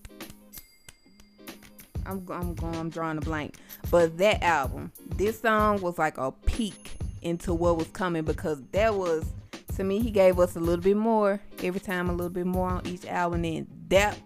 I'm 2.06 2.26
I'm 2.30 2.54
going 2.54 2.74
I'm 2.76 2.90
drawing 2.90 3.18
a 3.18 3.20
blank. 3.20 3.56
But 3.90 4.18
that 4.18 4.42
album, 4.42 4.92
this 5.16 5.40
song 5.40 5.80
was 5.80 5.98
like 5.98 6.18
a 6.18 6.32
peek 6.32 6.92
into 7.22 7.54
what 7.54 7.76
was 7.76 7.88
coming 7.88 8.24
because 8.24 8.62
that 8.72 8.94
was 8.94 9.24
to 9.76 9.84
me 9.84 10.00
he 10.00 10.10
gave 10.10 10.38
us 10.38 10.56
a 10.56 10.60
little 10.60 10.82
bit 10.82 10.96
more 10.96 11.40
every 11.62 11.80
time 11.80 12.08
a 12.08 12.12
little 12.12 12.30
bit 12.30 12.46
more 12.46 12.68
on 12.68 12.86
each 12.86 13.06
album. 13.06 13.44
And 13.44 13.66
that 13.88 14.18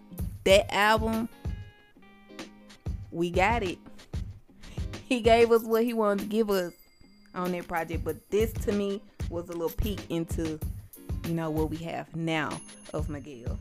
that 0.43 0.73
album 0.73 1.29
we 3.11 3.31
got 3.31 3.63
it. 3.63 3.79
He 5.07 5.21
gave 5.21 5.51
us 5.51 5.63
what 5.63 5.83
he 5.83 5.93
wanted 5.93 6.23
to 6.23 6.25
give 6.27 6.49
us 6.51 6.73
on 7.33 7.51
that 7.53 7.67
project. 7.67 8.03
But 8.03 8.29
this 8.29 8.53
to 8.53 8.71
me 8.71 9.01
was 9.29 9.49
a 9.49 9.53
little 9.53 9.69
peek 9.69 9.99
into 10.09 10.59
you 11.29 11.35
know 11.35 11.51
what 11.51 11.69
we 11.69 11.77
have 11.77 12.15
now 12.15 12.49
of 12.93 13.07
miguel 13.07 13.59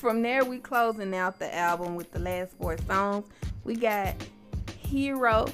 from 0.00 0.22
there 0.22 0.44
we 0.46 0.56
closing 0.58 1.14
out 1.14 1.38
the 1.38 1.54
album 1.54 1.94
with 1.94 2.10
the 2.10 2.18
last 2.18 2.52
four 2.56 2.78
songs. 2.86 3.26
We 3.64 3.76
got 3.76 4.14
Hero. 4.78 5.46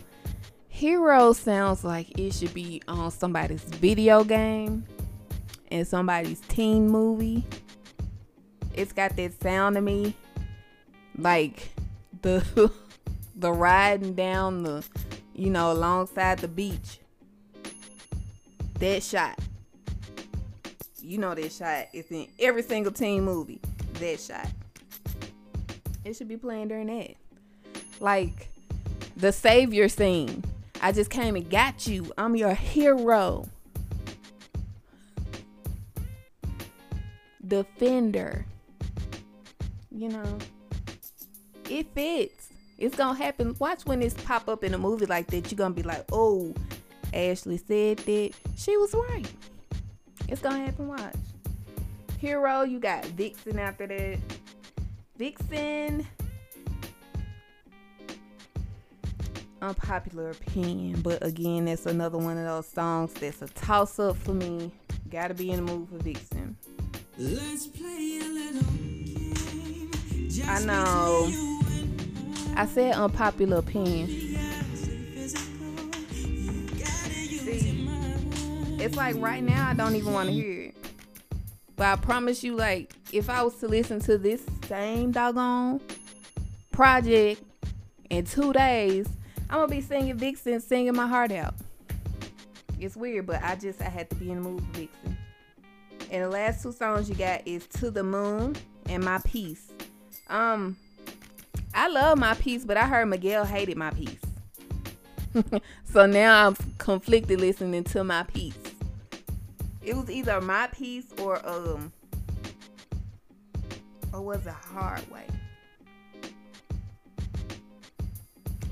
Hero 0.69 1.33
sounds 1.33 1.83
like 1.83 2.17
it 2.19 2.33
should 2.33 2.55
be 2.55 2.81
on 2.87 3.11
somebody's 3.11 3.65
video 3.65 4.23
game 4.23 4.85
and 5.71 5.87
somebody's 5.87 6.41
teen 6.43 6.89
movie. 6.89 7.45
It's 8.73 8.93
got 8.93 9.17
that 9.17 9.43
sound 9.43 9.75
to 9.75 9.81
me. 9.81 10.15
Like 11.19 11.71
the 12.23 12.71
the 13.37 13.51
riding 13.53 14.15
down 14.15 14.63
the 14.63 14.85
you 15.35 15.51
know 15.51 15.73
alongside 15.73 16.39
the 16.39 16.49
beach. 16.49 17.01
That 18.79 19.03
shot. 19.03 19.41
You 21.03 21.19
know 21.19 21.35
that 21.35 21.51
shot 21.51 21.89
is 21.93 22.07
in 22.13 22.29
every 22.39 22.63
single 22.63 22.93
teen 22.93 23.25
movie. 23.25 23.61
That 23.99 24.21
shot. 24.21 24.49
It 26.05 26.15
should 26.17 26.29
be 26.29 26.37
playing 26.37 26.69
during 26.69 26.87
that. 26.87 27.15
Like 28.01 28.49
the 29.17 29.33
savior 29.33 29.89
scene. 29.89 30.45
I 30.83 30.93
just 30.93 31.11
came 31.11 31.37
and 31.37 31.49
got 31.49 31.87
you. 31.87 32.13
I'm 32.19 32.37
your 32.37 32.55
hero. 32.55 33.49
Defender. 37.47 38.45
You 39.91 40.11
know, 40.11 40.39
it 41.71 41.87
fits. 41.95 42.51
It's 42.79 42.95
gonna 42.95 43.17
happen. 43.17 43.57
Watch 43.59 43.87
when 43.87 44.01
this 44.01 44.13
pop 44.13 44.49
up 44.49 44.63
in 44.63 44.75
a 44.75 44.79
movie 44.79 45.07
like 45.07 45.29
that. 45.29 45.51
You're 45.51 45.57
gonna 45.57 45.73
be 45.73 45.83
like, 45.83 46.05
oh, 46.13 46.53
Ashley 47.15 47.57
said 47.57 47.99
that. 47.99 48.33
She 48.57 48.77
was 48.77 48.95
right. 49.09 49.31
It's 50.29 50.43
gonna 50.43 50.65
happen. 50.65 50.89
Watch. 50.89 51.15
Hero, 52.19 52.63
you 52.63 52.79
got 52.81 53.05
Vixen 53.07 53.59
after 53.59 53.87
that. 53.87 54.19
Vixen. 55.17 56.07
Unpopular 59.63 60.31
opinion, 60.31 61.01
but 61.01 61.25
again, 61.25 61.65
that's 61.65 61.87
another 61.87 62.19
one 62.19 62.37
of 62.37 62.45
those 62.45 62.67
songs 62.69 63.13
that's 63.15 63.43
a 63.43 63.49
toss 63.49 63.99
up 63.99 64.17
for 64.17 64.35
me. 64.35 64.71
Gotta 65.11 65.35
be 65.35 65.51
in 65.51 65.65
the 65.65 65.73
mood 65.73 65.89
for 65.89 65.99
Vixen. 65.99 66.57
Let's 67.19 67.67
play 67.67 68.21
a 68.23 68.25
little 68.29 68.63
game. 68.73 69.91
Just 70.29 70.49
I 70.49 70.65
know. 70.65 71.25
between 71.27 71.41
you 71.41 71.61
and 72.51 72.59
I 72.59 72.67
said 72.67 72.95
unpopular 72.95 73.59
opinion. 73.59 74.07
me. 74.09 74.37
Physical. 75.15 75.67
You 76.13 76.69
gotta 76.79 77.15
use 77.15 77.41
See, 77.43 78.77
it's 78.85 78.97
like 78.97 79.17
right 79.17 79.43
now 79.43 79.69
I 79.69 79.75
don't 79.75 79.97
even 79.97 80.13
want 80.13 80.29
to 80.29 80.35
hear 80.35 80.63
it. 80.65 80.86
But 81.77 81.87
I 81.87 81.97
promise 81.97 82.43
you, 82.43 82.57
like, 82.57 82.95
if 83.13 83.29
I 83.29 83.43
was 83.43 83.55
to 83.57 83.69
listen 83.69 84.01
to 84.01 84.17
this 84.17 84.43
same 84.67 85.13
doggone 85.13 85.81
project 86.73 87.43
in 88.09 88.25
two 88.25 88.53
days, 88.53 89.07
I'm 89.51 89.61
gonna 89.61 89.69
be 89.69 89.83
singing 89.83 90.17
Vixen, 90.17 90.61
singing 90.61 90.95
my 90.95 91.07
heart 91.07 91.33
out. 91.33 91.55
It's 92.81 92.97
weird, 92.97 93.27
but 93.27 93.43
I 93.43 93.57
just 93.57 93.81
I 93.81 93.89
had 93.89 94.09
to 94.11 94.17
be 94.17 94.31
in 94.31 94.43
the 94.43 94.49
mood 94.49 94.61
for 94.61 94.81
Vixen. 94.81 95.17
And 96.11 96.25
the 96.25 96.29
last 96.29 96.63
two 96.63 96.73
songs 96.73 97.09
you 97.09 97.15
got 97.15 97.43
is 97.47 97.67
To 97.67 97.91
the 97.91 98.03
Moon 98.03 98.57
and 98.89 99.05
My 99.05 99.19
Peace. 99.25 99.73
Um, 100.29 100.77
I 101.75 101.89
love 101.89 102.19
My 102.19 102.35
piece, 102.35 102.65
but 102.65 102.77
I 102.77 102.87
heard 102.87 103.07
Miguel 103.07 103.45
hated 103.45 103.77
My 103.77 103.91
piece. 103.91 104.21
so 105.85 106.07
now 106.07 106.47
I'm 106.47 106.57
conflicted 106.79 107.41
listening 107.41 107.85
to 107.85 108.05
My 108.05 108.23
Peace. 108.23 108.66
It 109.87 109.97
was 109.97 110.11
either 110.11 110.41
My 110.41 110.67
piece 110.67 111.07
or 111.23 111.41
um, 111.49 111.93
or 114.13 114.21
was 114.21 114.45
it 114.45 114.53
Hard 114.53 115.09
Way? 115.13 115.27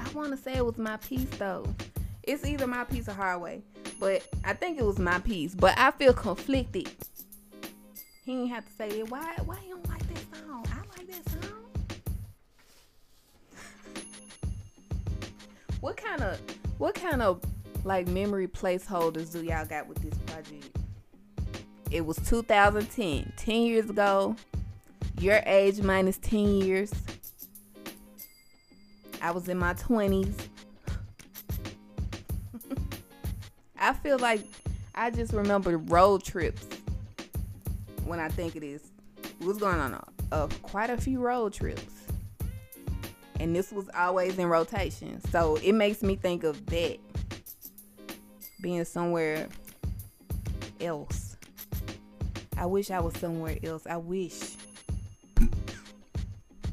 I 0.01 0.11
want 0.13 0.33
to 0.33 0.37
say 0.37 0.55
it 0.55 0.67
was 0.67 0.77
My 0.77 0.97
piece 0.97 1.31
though. 1.39 1.65
It's 2.25 2.45
either 2.45 2.67
My 2.67 2.83
piece 2.83 3.09
or 3.09 3.13
Hard 3.13 3.41
Way, 3.41 3.63
but 4.01 4.27
I 4.45 4.55
think 4.55 4.77
it 4.77 4.85
was 4.85 4.99
My 4.99 5.21
piece. 5.21 5.55
But 5.55 5.79
I 5.79 5.93
feel 5.93 6.13
conflicted. 6.13 6.91
He 8.25 8.33
didn't 8.33 8.49
have 8.49 8.67
to 8.67 8.73
say 8.73 8.89
it. 8.89 9.09
Why? 9.09 9.37
Why 9.45 9.59
you 9.65 9.77
don't 9.77 9.89
like 9.89 10.15
that 10.15 10.37
song? 10.37 10.67
I 10.67 10.79
like 10.99 11.07
that 11.07 11.31
song. 11.31 11.41
What 15.81 15.97
kind 15.97 16.23
of 16.23 16.41
what 16.79 16.97
kind 16.97 17.23
of 17.23 17.41
like 17.85 18.09
memory 18.09 18.49
placeholders 18.49 19.31
do 19.31 19.45
y'all 19.45 19.65
got 19.65 19.87
with 19.87 19.99
this 19.99 20.19
project? 20.27 20.77
It 21.95 22.05
was 22.05 22.17
2010, 22.27 23.33
10 23.37 23.55
years 23.63 23.89
ago. 23.89 24.35
Your 25.21 25.41
age 25.47 25.81
minus 25.81 26.19
10 26.19 26.41
years. 26.57 26.93
I 29.23 29.31
was 29.31 29.49
in 29.49 29.59
my 29.59 29.75
20s. 29.75 30.35
I 33.79 33.93
feel 33.93 34.19
like 34.19 34.41
I 34.97 35.13
just 35.13 35.33
remember 35.33 35.79
road 35.79 36.25
trips 36.25 36.67
when 38.05 38.19
I 38.19 38.29
think 38.29 38.57
of 38.57 38.63
this. 38.63 38.83
We 39.39 39.47
was 39.47 39.59
going 39.59 39.79
on 39.79 39.95
a, 39.95 40.05
a, 40.33 40.49
quite 40.63 40.91
a 40.91 40.97
few 40.97 41.21
road 41.21 41.53
trips 41.53 41.95
and 43.39 43.55
this 43.55 43.71
was 43.71 43.89
always 43.97 44.37
in 44.37 44.49
rotation. 44.49 45.21
So 45.31 45.61
it 45.63 45.75
makes 45.75 46.03
me 46.03 46.17
think 46.17 46.43
of 46.43 46.67
that 46.67 46.99
being 48.61 48.85
somewhere 48.85 49.47
else. 50.81 51.24
I 52.65 52.67
wish 52.67 52.91
I 52.91 52.99
was 52.99 53.13
somewhere 53.19 53.59
else. 53.63 53.87
I 53.87 53.99
wish 53.99 54.55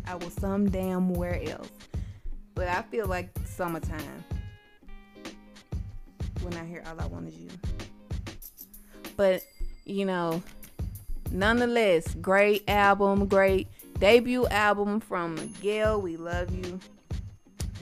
I 0.08 0.15
was 0.15 0.34
some 0.36 0.69
damn 0.69 1.13
where 1.13 1.38
else. 1.43 1.69
But 2.56 2.69
I 2.69 2.82
feel 2.84 3.08
like 3.08 3.30
summertime 3.43 4.23
when 6.43 6.54
I 6.54 6.65
hear 6.65 6.82
all 6.88 6.97
I 6.97 7.08
want 7.08 7.27
is 7.27 7.38
you. 7.38 7.49
But 9.17 9.43
you 9.84 10.06
know, 10.06 10.41
nonetheless, 11.30 12.15
great 12.21 12.63
album, 12.69 13.27
great 13.27 13.67
debut 13.99 14.47
album 14.47 15.01
from 15.01 15.36
Miguel. 15.36 15.99
We 15.99 16.15
love 16.15 16.56
you. 16.56 16.80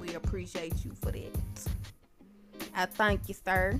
We 0.02 0.15
appreciate 0.15 0.84
you 0.84 0.93
for 1.00 1.12
that. 1.12 1.67
I 2.74 2.88
thank 2.88 3.30
you, 3.30 3.36
sir. 3.36 3.80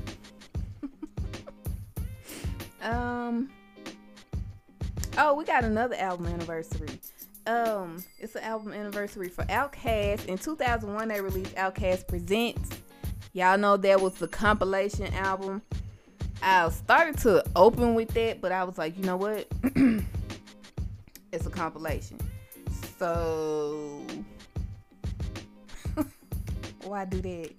um. 2.84 3.50
Oh, 5.22 5.34
we 5.34 5.44
got 5.44 5.66
another 5.66 5.96
album 5.96 6.28
anniversary. 6.28 6.88
Um, 7.46 8.02
it's 8.20 8.36
an 8.36 8.44
album 8.44 8.72
anniversary 8.72 9.28
for 9.28 9.44
Outkast. 9.44 10.28
In 10.28 10.38
2001, 10.38 11.10
they 11.10 11.20
released 11.20 11.54
Outkast 11.56 12.08
Presents. 12.08 12.70
Y'all 13.34 13.58
know 13.58 13.76
that 13.76 14.00
was 14.00 14.14
the 14.14 14.30
compilation 14.30 15.14
album. 15.14 15.62
I 16.42 16.70
started 16.70 17.18
to 17.24 17.44
open 17.58 17.96
with 17.96 18.14
that, 18.14 18.40
but 18.40 18.54
I 18.54 18.64
was 18.64 18.78
like, 18.78 18.98
you 18.98 19.04
know 19.04 19.18
what? 19.18 19.46
it's 21.34 21.46
a 21.46 21.50
compilation. 21.50 22.18
So 22.98 24.02
why 26.86 27.04
do 27.04 27.20
that? 27.20 27.52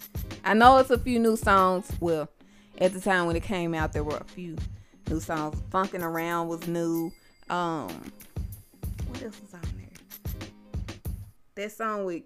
I 0.44 0.54
know 0.54 0.78
it's 0.78 0.88
a 0.88 0.98
few 0.98 1.18
new 1.18 1.36
songs. 1.36 1.92
Well, 2.00 2.26
at 2.78 2.94
the 2.94 3.00
time 3.02 3.26
when 3.26 3.36
it 3.36 3.42
came 3.42 3.74
out, 3.74 3.92
there 3.92 4.02
were 4.02 4.16
a 4.16 4.24
few 4.24 4.56
new 5.10 5.20
songs. 5.20 5.60
Funkin' 5.70 6.02
Around 6.02 6.48
was 6.48 6.66
new. 6.66 7.12
Um, 7.50 8.12
what 9.08 9.22
else 9.22 9.40
was 9.42 9.54
on 9.54 9.60
there? 9.76 10.48
That 11.56 11.72
song 11.72 12.04
with 12.04 12.22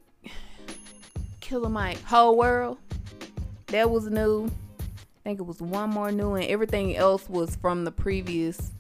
Killer 1.41 1.69
Mike, 1.69 2.01
Whole 2.03 2.37
World. 2.37 2.79
That 3.69 3.91
was 3.91 4.07
new. 4.07 4.51
I 4.79 5.23
think 5.25 5.41
it 5.41 5.45
was 5.45 5.61
one 5.61 5.91
more 5.91 6.13
new, 6.13 6.35
and 6.35 6.45
everything 6.45 6.97
else 6.97 7.29
was 7.29 7.57
from 7.57 7.85
the 7.85 7.91
previous 7.91 8.71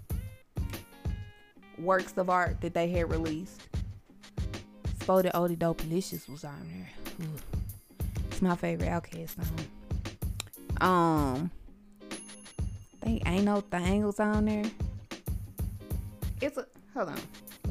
works 1.78 2.12
of 2.16 2.30
art 2.30 2.60
that 2.60 2.74
they 2.74 2.88
had 2.90 3.10
released. 3.10 3.60
SpottieOttieDopaliscious 4.98 6.28
was 6.28 6.44
on 6.44 6.70
there. 6.70 7.26
Ooh. 7.26 7.40
It's 8.30 8.42
my 8.42 8.54
favorite 8.54 8.88
Outkast 8.88 9.36
song. 9.36 9.66
Um, 10.80 11.50
think 13.04 13.22
ain't 13.26 13.44
no 13.44 13.60
thing 13.60 14.04
was 14.04 14.18
on 14.18 14.46
there. 14.46 14.64
It's 16.44 16.58
a 16.58 16.66
hold 16.92 17.08
on. 17.08 17.18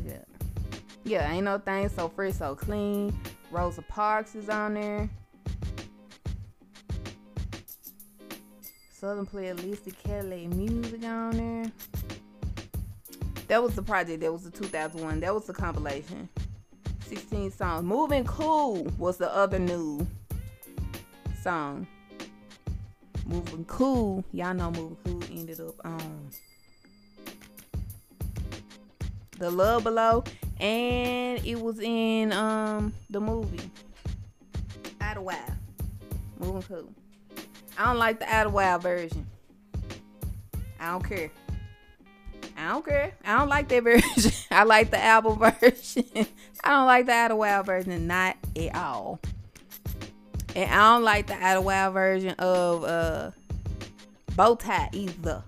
Yeah, 0.03 0.23
yeah, 1.03 1.31
ain't 1.31 1.45
no 1.45 1.59
thing 1.59 1.88
so 1.89 2.09
fresh, 2.09 2.33
so 2.33 2.55
clean. 2.55 3.15
Rosa 3.51 3.83
Parks 3.83 4.33
is 4.33 4.49
on 4.49 4.73
there. 4.73 5.07
Southernplayalisticadillacmuzik 8.99 11.03
on 11.03 11.38
there. 11.38 11.71
That 13.47 13.62
was 13.62 13.75
the 13.75 13.83
project. 13.83 14.21
That 14.21 14.33
was 14.33 14.41
the 14.41 14.49
2001. 14.49 15.19
That 15.19 15.36
was 15.36 15.45
the 15.45 15.53
compilation. 15.53 16.27
16 17.01 17.51
songs. 17.51 17.83
Moving 17.83 18.25
Cool 18.25 18.86
was 18.97 19.17
the 19.17 19.31
other 19.31 19.59
new 19.59 20.07
song. 21.43 21.86
Moving 23.27 23.65
Cool. 23.65 24.23
Y'all 24.31 24.55
know 24.55 24.71
Moving 24.71 24.97
Cool 25.05 25.23
ended 25.31 25.59
up 25.59 25.75
on 25.86 26.31
The 29.43 29.51
Love 29.51 29.84
Below, 29.84 30.23
and 30.58 31.45
it 31.45 31.60
was 31.60 31.77
in 31.82 32.32
um 32.32 32.93
the 33.10 33.19
movie 33.19 33.60
Out. 35.01 35.17
Moving 36.39 36.62
cool. 36.62 36.89
I 37.77 37.88
don't 37.88 37.97
like 37.97 38.19
the 38.19 38.34
Out 38.34 38.82
version. 38.82 39.27
I 40.79 40.91
don't 40.91 41.03
care. 41.03 41.29
I 42.58 42.69
don't 42.69 42.86
care. 42.86 43.12
I 43.25 43.38
don't 43.38 43.49
like 43.49 43.67
that 43.67 43.84
version. 43.84 44.32
I 44.49 44.63
like 44.63 44.91
the 44.91 45.03
album 45.03 45.38
version. 45.38 46.06
I 46.63 46.69
don't 46.69 46.86
like 46.86 47.06
the 47.06 47.12
Out 47.12 47.65
version, 47.65 48.08
not 48.08 48.38
at 48.56 48.75
all. 48.77 49.19
And 50.56 50.71
I 50.71 50.93
don't 50.93 51.03
like 51.03 51.27
the 51.27 51.34
Out 51.34 51.91
version 51.91 52.34
of 52.39 52.86
uh 52.86 53.32
bow 54.38 54.56
tie 54.56 54.88
either. 54.93 55.43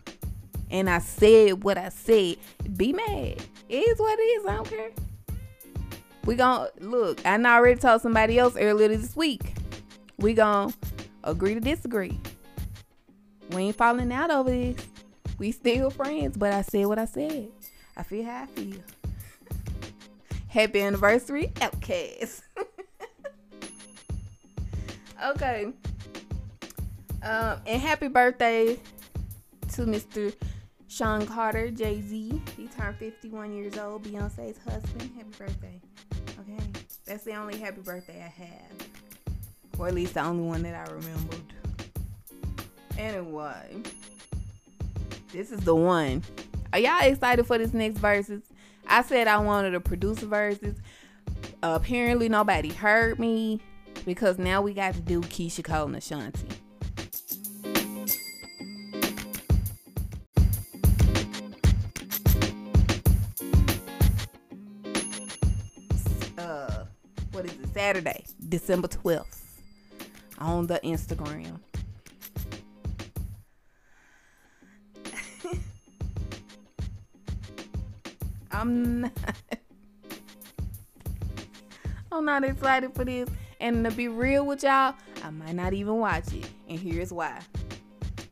And 0.70 0.90
I 0.90 1.00
said 1.00 1.64
what 1.64 1.78
I 1.78 1.88
said. 1.88 2.36
Be 2.76 2.92
mad. 2.92 3.42
Is 3.70 4.00
what 4.00 4.20
it 4.20 4.22
is. 4.22 4.46
I 4.46 4.56
don't 4.56 4.70
care. 4.70 4.92
We 6.26 6.36
gonna 6.36 6.70
look. 6.80 7.26
I 7.26 7.42
already 7.44 7.80
told 7.80 8.02
somebody 8.02 8.40
else 8.40 8.56
earlier 8.58 8.88
this 8.88 9.16
week. 9.16 9.54
We 10.18 10.34
gonna 10.34 10.74
agree 11.24 11.54
to 11.54 11.60
disagree. 11.60 12.20
We 13.52 13.64
ain't 13.64 13.76
falling 13.76 14.12
out 14.12 14.32
over 14.32 14.50
this. 14.50 14.78
We 15.38 15.52
still 15.52 15.90
friends, 15.90 16.38
but 16.38 16.54
I 16.54 16.62
said 16.62 16.86
what 16.86 16.98
I 16.98 17.06
said. 17.06 17.50
I 17.98 18.04
feel 18.04 18.26
how 18.26 18.44
I 18.44 18.46
feel. 18.48 18.80
Happy 20.48 20.82
anniversary, 20.82 21.52
Outkast. 21.56 22.42
okay. 25.26 25.74
Um, 27.22 27.60
and 27.66 27.82
happy 27.82 28.08
birthday 28.08 28.80
to 29.74 29.82
Mr. 29.82 30.34
Sean 30.96 31.26
Carter, 31.26 31.72
Jay 31.72 32.00
Z. 32.00 32.42
He 32.56 32.68
turned 32.68 32.96
51 32.96 33.54
years 33.54 33.78
old, 33.78 34.04
Beyonce's 34.04 34.58
husband. 34.60 35.12
Happy 35.18 35.30
birthday. 35.38 35.82
Okay. 36.40 36.64
That's 37.06 37.26
the 37.26 37.36
only 37.36 37.58
happy 37.58 37.82
birthday 37.82 38.24
I 38.24 38.30
have. 38.30 38.88
Or 39.78 39.90
at 39.90 39.94
least 39.94 40.14
the 40.14 40.22
only 40.22 40.44
one 40.44 40.64
that 40.64 40.74
I 40.74 40.90
remembered. 40.94 41.42
Anyway, 42.98 43.84
this 45.34 45.52
is 45.52 45.60
the 45.60 45.76
one. 45.76 46.24
Are 46.72 46.80
y'all 46.80 47.02
excited 47.02 47.46
for 47.46 47.58
this 47.58 47.74
next 47.74 48.00
Verzuz? 48.00 48.44
I 48.88 49.02
said 49.02 49.28
I 49.28 49.40
wanted 49.40 49.72
to 49.72 49.82
produce 49.82 50.20
verses. 50.20 50.78
Uh, 51.62 51.78
apparently, 51.82 52.30
nobody 52.30 52.70
heard 52.70 53.20
me 53.20 53.60
because 54.06 54.38
now 54.38 54.62
we 54.62 54.74
got 54.74 54.94
to 54.94 55.02
do 55.02 55.20
Keyshia 55.20 55.66
Cole 55.66 55.88
and 55.88 55.98
Ashanti. 55.98 56.48
Saturday, 67.86 68.26
December 68.50 68.88
12th 68.88 69.42
on 70.40 70.66
the 70.66 70.80
Instagram. 70.84 71.60
I'm 78.52 79.02
not. 79.02 79.12
I'm 82.12 82.26
not 82.26 82.44
excited 82.44 82.92
for 82.96 83.06
this. 83.06 83.30
And 83.60 83.86
to 83.86 83.92
be 83.92 84.08
real 84.08 84.48
with 84.48 84.64
y'all, 84.64 84.96
I 85.24 85.30
might 85.30 85.54
not 85.54 85.74
even 85.74 85.98
watch 85.98 86.34
it. 86.34 86.50
And 86.68 86.80
here's 86.80 87.14
why. 87.14 87.40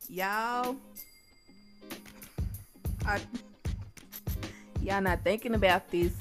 Y'all, 0.09 0.77
I, 3.05 3.19
y'all 4.81 5.01
not 5.01 5.23
thinking 5.23 5.53
about 5.53 5.91
this. 5.91 6.11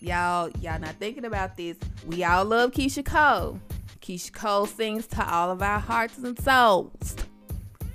Y'all, 0.00 0.48
y'all 0.62 0.80
not 0.80 0.94
thinking 0.94 1.26
about 1.26 1.58
this. 1.58 1.76
We 2.06 2.22
all 2.22 2.44
love 2.44 2.70
Keyshia 2.70 3.04
Cole. 3.04 3.60
Keyshia 4.00 4.32
Cole 4.32 4.66
sings 4.66 5.08
to 5.08 5.28
all 5.28 5.50
of 5.50 5.60
our 5.60 5.80
hearts 5.80 6.18
and 6.18 6.38
souls. 6.38 7.16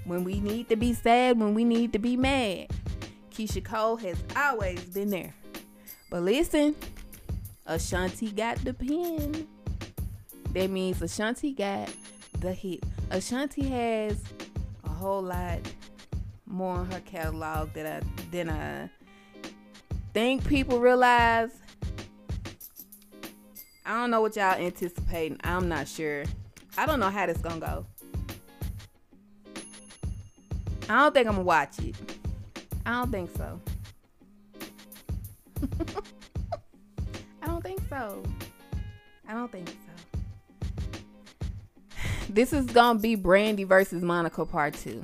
When 0.04 0.26
we 0.26 0.41
need 0.41 0.67
to 0.67 0.76
be 0.76 0.93
sad, 0.93 1.39
when 1.39 1.54
we 1.54 1.63
need 1.63 1.93
to 1.93 2.00
be 2.00 2.17
mad. 2.17 2.67
Keyshia 3.32 3.63
Cole 3.63 3.95
has 3.97 4.17
always 4.36 4.84
been 4.84 5.12
there. 5.12 5.34
But 6.10 6.24
listen, 6.24 6.76
Ashanti 7.65 8.32
got 8.32 8.58
the 8.65 8.74
pen. 8.74 9.47
That 10.52 10.69
means 10.69 11.02
Ashanti 11.02 11.54
got 11.54 11.89
the 12.41 12.52
hit. 12.52 12.84
Ashanti 13.12 13.69
has 13.69 14.21
a 14.84 14.89
whole 14.89 15.21
lot 15.21 15.60
more 16.45 16.82
in 16.82 16.91
her 16.91 17.00
catalog 17.00 17.71
that 17.76 18.04
I 18.04 18.06
than 18.30 18.50
I 18.50 18.89
think 20.13 20.45
people 20.45 20.82
realize. 20.82 21.61
I 23.92 23.96
don't 23.96 24.10
know 24.10 24.22
what 24.22 24.38
y'all 24.38 24.54
anticipating. 24.54 25.38
I'm 25.44 25.68
not 25.68 25.86
sure. 25.86 26.24
I 26.78 26.86
don't 26.86 27.02
know 27.02 27.10
how 27.10 27.26
this 27.26 27.40
gonna 27.40 27.60
go. 27.60 27.86
I 30.88 31.00
don't 31.00 31.14
think 31.14 31.28
I'm 31.28 31.34
gonna 31.34 31.44
watch 31.44 31.78
it. 31.80 31.94
I 32.86 32.94
don't 32.94 33.12
think 33.12 33.30
so. 33.36 33.60
I 37.42 37.48
don't 37.48 37.62
think 37.62 37.82
so. 37.90 38.24
I 39.28 39.34
don't 39.34 39.52
think 39.52 39.68
so. 39.68 39.76
This 42.30 42.54
is 42.54 42.68
gonna 42.68 42.98
be 42.98 43.16
Brandy 43.16 43.66
versus 43.66 44.02
Monica 44.02 44.46
part 44.46 44.76
two. 44.76 45.04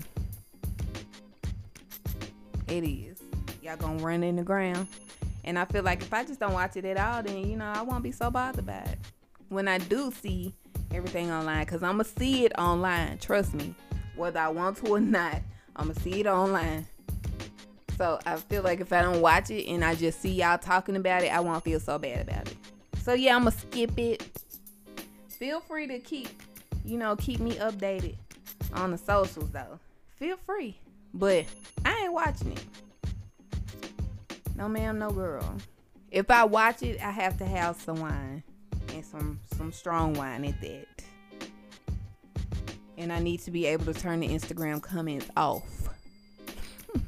It 2.70 2.86
is. 2.86 3.22
Y'all 3.62 3.76
gonna 3.76 4.02
run 4.02 4.24
in 4.24 4.38
the 4.38 4.44
ground. 4.44 4.88
And 5.48 5.58
I 5.58 5.64
feel 5.64 5.82
like 5.82 6.02
if 6.02 6.14
I 6.14 6.26
just 6.26 6.42
don't 6.42 6.52
watch 6.52 6.76
it 6.76 6.84
at 6.84 6.98
all, 6.98 7.24
then 7.24 7.38
you 7.50 7.56
know 7.56 7.72
I 7.74 7.82
won't 7.82 8.04
be 8.04 8.12
so 8.12 8.30
bothered 8.30 8.66
by 8.66 8.80
it. 8.80 9.00
When 9.48 9.70
I 9.70 9.78
do 9.78 10.12
see 10.12 10.54
everything 10.94 11.32
online, 11.32 11.66
cause 11.66 11.82
I'ma 11.82 12.04
see 12.04 12.44
it 12.44 12.52
online. 12.60 13.18
Trust 13.20 13.54
me, 13.54 13.74
whether 14.18 14.42
I 14.42 14.50
want 14.50 14.76
to 14.84 14.88
or 14.92 15.00
not, 15.00 15.42
I'ma 15.78 15.94
see 15.94 16.20
it 16.20 16.28
online. 16.28 16.86
So 17.98 18.20
I 18.26 18.36
feel 18.36 18.62
like 18.62 18.82
if 18.82 18.92
I 18.92 19.02
don't 19.02 19.22
watch 19.22 19.50
it 19.50 19.70
and 19.70 19.86
I 19.86 19.96
just 19.96 20.22
see 20.22 20.32
y'all 20.32 20.58
talking 20.58 20.98
about 20.98 21.24
it, 21.24 21.30
I 21.30 21.40
won't 21.40 21.64
feel 21.64 21.80
so 21.80 21.98
bad 21.98 22.28
about 22.28 22.48
it. 22.48 22.58
So 23.02 23.14
yeah, 23.14 23.38
I'ma 23.38 23.52
skip 23.52 23.98
it. 23.98 24.30
Feel 25.30 25.62
free 25.62 25.88
to 25.88 26.00
keep, 26.00 26.28
you 26.84 26.98
know, 26.98 27.16
keep 27.16 27.40
me 27.40 27.54
updated 27.54 28.18
on 28.74 28.92
the 28.92 28.98
socials 28.98 29.50
though. 29.52 29.80
Feel 30.18 30.36
free. 30.46 30.78
But 31.14 31.46
I 31.86 32.02
ain't 32.04 32.14
watching 32.14 32.52
it. 32.52 32.66
No 34.58 34.68
ma'am, 34.68 34.98
no 34.98 35.12
girl. 35.12 35.56
If 36.10 36.32
I 36.32 36.44
watch 36.44 36.82
it, 36.82 37.00
I 37.00 37.12
have 37.12 37.38
to 37.38 37.46
have 37.46 37.80
some 37.80 38.02
wine 38.02 38.42
and 38.92 39.06
some 39.06 39.40
some 39.56 39.72
strong 39.72 40.16
wine 40.16 40.44
at 40.46 40.60
that. 40.62 40.88
And 42.98 43.14
I 43.14 43.20
need 43.20 43.42
to 43.42 43.52
be 43.52 43.68
able 43.68 43.86
to 43.86 43.94
turn 43.94 44.22
the 44.22 44.28
Instagram 44.28 44.82
comments 44.82 45.28
off. 45.38 45.90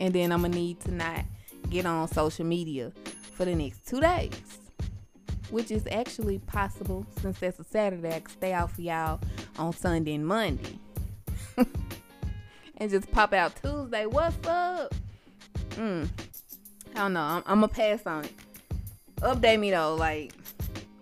and 0.00 0.12
then 0.12 0.32
I'm 0.32 0.42
gonna 0.42 0.52
need 0.52 0.80
to 0.80 0.90
not 0.90 1.24
get 1.70 1.86
on 1.86 2.08
social 2.08 2.44
media 2.44 2.90
for 3.34 3.44
the 3.44 3.54
next 3.54 3.86
two 3.86 4.00
days. 4.00 4.32
Which 5.50 5.70
is 5.70 5.86
actually 5.92 6.40
possible 6.40 7.06
since 7.20 7.38
that's 7.38 7.60
a 7.60 7.64
Saturday. 7.64 8.16
I 8.16 8.20
can 8.20 8.30
stay 8.30 8.52
out 8.52 8.72
for 8.72 8.80
y'all 8.80 9.20
on 9.58 9.72
Sunday 9.72 10.14
and 10.14 10.26
Monday. 10.26 10.78
and 12.76 12.90
just 12.90 13.12
pop 13.12 13.32
out 13.32 13.54
Tuesday. 13.62 14.06
What's 14.06 14.44
up? 14.48 14.92
Mm. 15.80 16.06
I 16.94 16.98
don't 16.98 17.14
know. 17.14 17.20
I'm, 17.22 17.42
I'm 17.46 17.60
gonna 17.60 17.68
pass 17.68 18.06
on 18.06 18.26
it. 18.26 18.34
Update 19.22 19.58
me 19.60 19.70
though, 19.70 19.94
like 19.94 20.32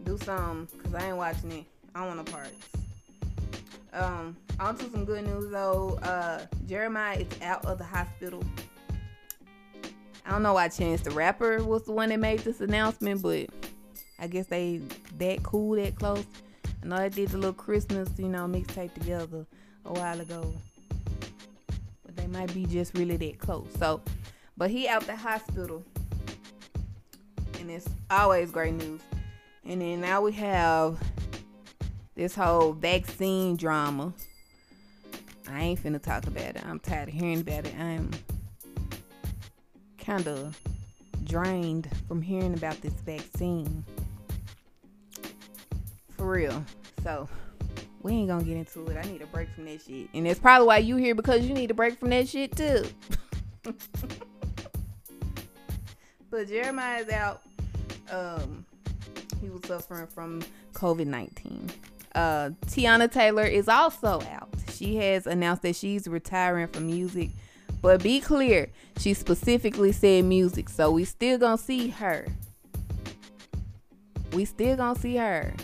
do 0.05 0.17
something, 0.19 0.81
cause 0.81 0.95
I 0.95 1.09
ain't 1.09 1.17
watching 1.17 1.51
it. 1.51 1.65
I 1.97 1.99
don't 1.99 2.17
want 2.17 2.27
no 2.29 2.33
parts. 2.33 2.69
Um, 3.93 4.37
on 4.61 4.77
to 4.79 4.89
some 4.91 5.05
good 5.05 5.27
news 5.27 5.51
though. 5.51 5.99
Uh, 6.03 6.47
Jeremih 6.67 7.23
is 7.23 7.43
out 7.43 7.65
of 7.67 7.79
the 7.79 7.85
hospital. 7.85 8.41
I 10.25 10.31
don't 10.31 10.45
know 10.45 10.53
why 10.53 10.69
Chance 10.69 11.01
the 11.01 11.11
Rapper 11.11 11.65
was 11.65 11.83
the 11.85 11.93
one 11.93 12.11
that 12.11 12.21
made 12.21 12.41
this 12.41 12.61
announcement, 12.61 13.21
but 13.21 13.49
I 14.21 14.29
guess 14.29 14.47
they 14.47 14.81
that 15.17 15.43
cool, 15.43 15.75
that 15.75 15.97
close. 15.97 16.25
I 16.85 16.87
know 16.87 16.99
they 16.99 17.09
did 17.09 17.31
the 17.31 17.39
little 17.39 17.53
Christmas, 17.53 18.09
you 18.17 18.29
know, 18.29 18.47
mixtape 18.47 18.95
together 18.95 19.45
a 19.85 19.93
while 19.93 20.21
ago. 20.21 20.55
But 22.05 22.15
they 22.15 22.29
might 22.29 22.55
be 22.55 22.65
just 22.65 22.97
really 22.97 23.17
that 23.17 23.39
close. 23.41 23.67
So, 23.81 24.03
but 24.59 24.71
he 24.71 24.89
out 24.89 25.07
the 25.07 25.17
hospital. 25.17 25.85
And 27.61 27.71
it's 27.71 27.89
always 28.11 28.51
great 28.51 28.75
news. 28.75 29.01
And 29.65 29.81
then 29.81 30.01
now 30.01 30.21
we 30.21 30.33
have 30.33 30.99
this 32.17 32.35
whole 32.35 32.73
vaccine 32.73 33.57
drama. 33.57 34.13
I 35.49 35.63
ain't 35.63 35.83
finna 35.83 36.03
talk 36.03 36.27
about 36.27 36.57
it. 36.57 36.67
I'm 36.67 36.81
tired 36.81 37.09
of 37.09 37.15
hearing 37.15 37.41
about 37.41 37.67
it. 37.67 37.75
I'm 37.79 38.11
kind 39.99 40.27
of 40.27 40.59
drained 41.25 41.89
from 42.09 42.21
hearing 42.21 42.55
about 42.55 42.81
this 42.83 42.95
vaccine. 42.95 43.85
For 46.17 46.29
real. 46.29 46.65
So, 47.05 47.29
we 48.03 48.13
ain't 48.13 48.29
gonna 48.29 48.43
get 48.43 48.57
into 48.57 48.87
it. 48.89 48.97
I 48.97 49.09
need 49.09 49.23
a 49.23 49.27
break 49.27 49.49
from 49.55 49.67
that 49.67 49.83
shit. 49.83 50.09
And 50.13 50.27
that's 50.27 50.41
probably 50.41 50.67
why 50.67 50.79
you 50.79 50.97
here 50.97 51.15
because 51.15 51.47
you 51.47 51.55
need 51.55 51.71
a 51.71 51.75
break 51.75 51.99
from 51.99 52.11
that 52.11 52.29
shit 52.29 52.57
too. 52.57 52.85
So 56.31 56.45
Jeremih 56.45 57.01
is 57.01 57.09
out. 57.09 57.43
Um, 58.11 58.65
he 59.41 59.49
was 59.49 59.63
suffering 59.65 60.07
from 60.07 60.43
COVID 60.75 61.07
nineteen. 61.07 61.71
Uh, 62.15 62.51
Teyana 62.67 63.11
Taylor 63.11 63.45
is 63.45 63.69
also 63.69 64.21
out. 64.31 64.49
She 64.73 64.97
has 64.97 65.27
announced 65.27 65.63
that 65.63 65.77
she's 65.77 66.07
retiring 66.07 66.69
from 66.69 66.87
music. 66.87 67.31
But 67.81 68.03
be 68.03 68.21
clear, 68.21 68.69
she 68.99 69.15
specifically 69.15 69.93
said 69.93 70.25
music, 70.25 70.69
so 70.69 70.91
we 70.91 71.05
still 71.05 71.39
gonna 71.39 71.57
see 71.57 71.89
her. 71.89 72.27
We 74.33 74.45
still 74.45 74.77
gonna 74.77 74.99
see 74.99 75.17
her. 75.17 75.55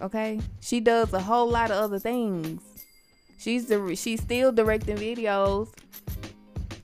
Okay, 0.00 0.40
she 0.60 0.80
does 0.80 1.12
a 1.12 1.20
whole 1.20 1.50
lot 1.50 1.70
of 1.70 1.76
other 1.76 1.98
things. 1.98 2.62
She's 3.38 3.66
the 3.66 3.94
she's 3.96 4.22
still 4.22 4.52
directing 4.52 4.96
videos. 4.96 5.68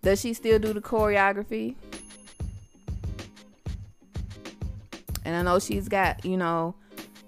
Does 0.04 0.20
she 0.20 0.34
still 0.34 0.58
do 0.58 0.74
the 0.74 0.82
choreography? 0.82 1.76
And 5.24 5.34
I 5.34 5.40
know 5.40 5.58
she's 5.58 5.88
got, 5.88 6.22
you 6.26 6.36
know, 6.36 6.74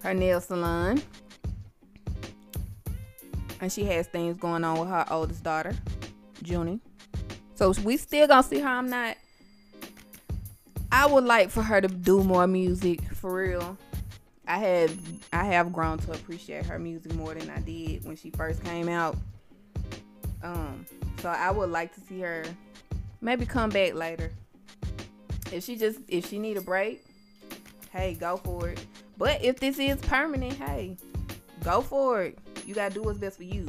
her 0.02 0.12
nail 0.12 0.42
salon. 0.42 1.00
And 3.62 3.72
she 3.72 3.84
has 3.84 4.06
things 4.08 4.36
going 4.36 4.62
on 4.62 4.78
with 4.78 4.90
her 4.90 5.06
oldest 5.10 5.42
daughter, 5.42 5.74
Junie. 6.44 6.80
So 7.54 7.72
we 7.82 7.96
still 7.96 8.28
gonna 8.28 8.42
see 8.42 8.60
her. 8.60 8.68
I'm 8.68 8.90
not 8.90 9.16
I 10.92 11.06
would 11.06 11.24
like 11.24 11.48
for 11.48 11.62
her 11.62 11.80
to 11.80 11.88
do 11.88 12.22
more 12.22 12.46
music 12.46 13.00
for 13.14 13.34
real. 13.34 13.78
I 14.46 14.58
have 14.58 14.98
I 15.32 15.44
have 15.44 15.72
grown 15.72 15.96
to 16.00 16.12
appreciate 16.12 16.66
her 16.66 16.78
music 16.78 17.14
more 17.14 17.34
than 17.34 17.48
I 17.48 17.60
did 17.60 18.04
when 18.04 18.16
she 18.16 18.28
first 18.30 18.62
came 18.62 18.90
out. 18.90 19.16
Um, 20.42 20.84
so 21.22 21.30
I 21.30 21.50
would 21.50 21.70
like 21.70 21.94
to 21.94 22.00
see 22.02 22.20
her 22.20 22.44
maybe 23.20 23.46
come 23.46 23.70
back 23.70 23.94
later. 23.94 24.30
If 25.52 25.64
she 25.64 25.76
just 25.76 26.00
if 26.08 26.28
she 26.28 26.38
need 26.38 26.56
a 26.56 26.60
break, 26.60 27.04
hey, 27.92 28.14
go 28.14 28.36
for 28.36 28.70
it. 28.70 28.84
But 29.16 29.42
if 29.42 29.60
this 29.60 29.78
is 29.78 29.96
permanent, 29.96 30.54
hey, 30.54 30.96
go 31.62 31.80
for 31.80 32.22
it. 32.22 32.38
You 32.66 32.74
gotta 32.74 32.94
do 32.94 33.02
what's 33.02 33.18
best 33.18 33.36
for 33.36 33.44
you. 33.44 33.66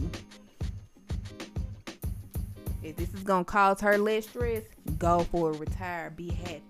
If 2.83 2.95
this 2.95 3.13
is 3.13 3.23
gonna 3.23 3.43
cause 3.43 3.81
her 3.81 3.97
less 3.97 4.27
stress, 4.27 4.63
go 4.97 5.19
for 5.31 5.51
it. 5.51 5.59
Retire. 5.59 6.11
Be 6.15 6.29
happy. 6.29 6.61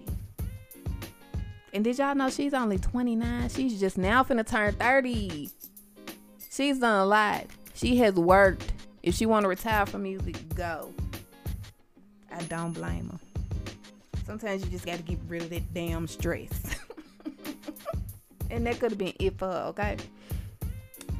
And 1.73 1.83
did 1.83 1.99
y'all 1.99 2.15
know 2.15 2.29
she's 2.29 2.53
only 2.53 2.77
29? 2.77 3.49
She's 3.49 3.79
just 3.79 3.97
now 3.97 4.23
finna 4.23 4.47
turn 4.47 4.73
30. 4.73 5.51
She's 6.49 6.79
done 6.79 7.01
a 7.01 7.05
lot. 7.05 7.45
She 7.75 7.97
has 7.97 8.15
worked. 8.15 8.73
If 9.03 9.15
she 9.15 9.25
want 9.25 9.43
to 9.43 9.47
retire 9.47 9.85
from 9.85 10.03
music, 10.03 10.35
go. 10.55 10.93
I 12.37 12.43
don't 12.43 12.73
blame 12.73 13.09
her. 13.09 13.19
Sometimes 14.25 14.63
you 14.63 14.69
just 14.69 14.85
got 14.85 14.97
to 14.97 15.03
get 15.03 15.19
rid 15.27 15.41
of 15.41 15.49
that 15.49 15.73
damn 15.73 16.07
stress. 16.07 16.75
and 18.51 18.65
that 18.67 18.79
could 18.79 18.91
have 18.91 18.97
been 18.97 19.13
it 19.19 19.37
for 19.37 19.47
her, 19.47 19.63
okay? 19.69 19.97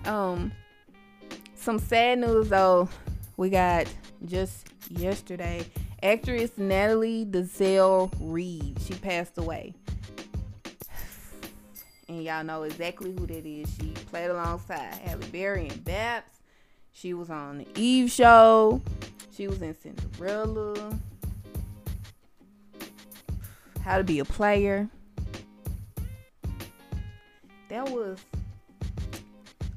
Um, 0.06 0.52
some 1.56 1.80
sad 1.80 2.20
news 2.20 2.50
though. 2.50 2.90
We 3.38 3.50
got 3.50 3.88
just 4.26 4.68
yesterday. 4.90 5.66
Actress 6.04 6.52
Natalie 6.58 7.26
Desselle-Reid. 7.26 8.80
She 8.86 8.94
passed 8.94 9.38
away 9.38 9.74
and 12.08 12.24
y'all 12.24 12.44
know 12.44 12.64
exactly 12.64 13.12
who 13.12 13.28
that 13.28 13.46
is. 13.46 13.70
She 13.80 13.90
played 14.10 14.30
alongside 14.30 14.96
Halle 15.04 15.20
Berry 15.32 15.68
and 15.68 15.84
BAPS. 15.84 16.32
She 16.94 17.14
was 17.14 17.30
on 17.30 17.60
the 17.60 17.68
Eve 17.76 18.10
show. 18.10 18.82
She 19.38 19.48
was 19.48 19.62
in 19.62 19.76
Cinderella. 19.76 20.98
How 23.84 24.00
to 24.00 24.04
be 24.04 24.18
a 24.18 24.26
player. 24.26 24.90
That 27.70 27.88
was 27.88 28.18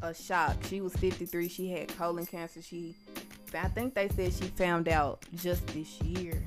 a 0.01 0.15
shock. 0.15 0.57
She 0.65 0.81
was 0.81 0.95
53. 0.95 1.47
She 1.49 1.69
had 1.69 1.89
colon 1.89 2.25
cancer. 2.25 2.63
She, 2.63 2.95
I 3.53 3.69
think 3.69 3.93
they 3.93 4.09
said 4.09 4.33
she 4.33 4.45
found 4.45 4.89
out 4.89 5.27
just 5.37 5.67
this 5.67 6.01
year. 6.01 6.43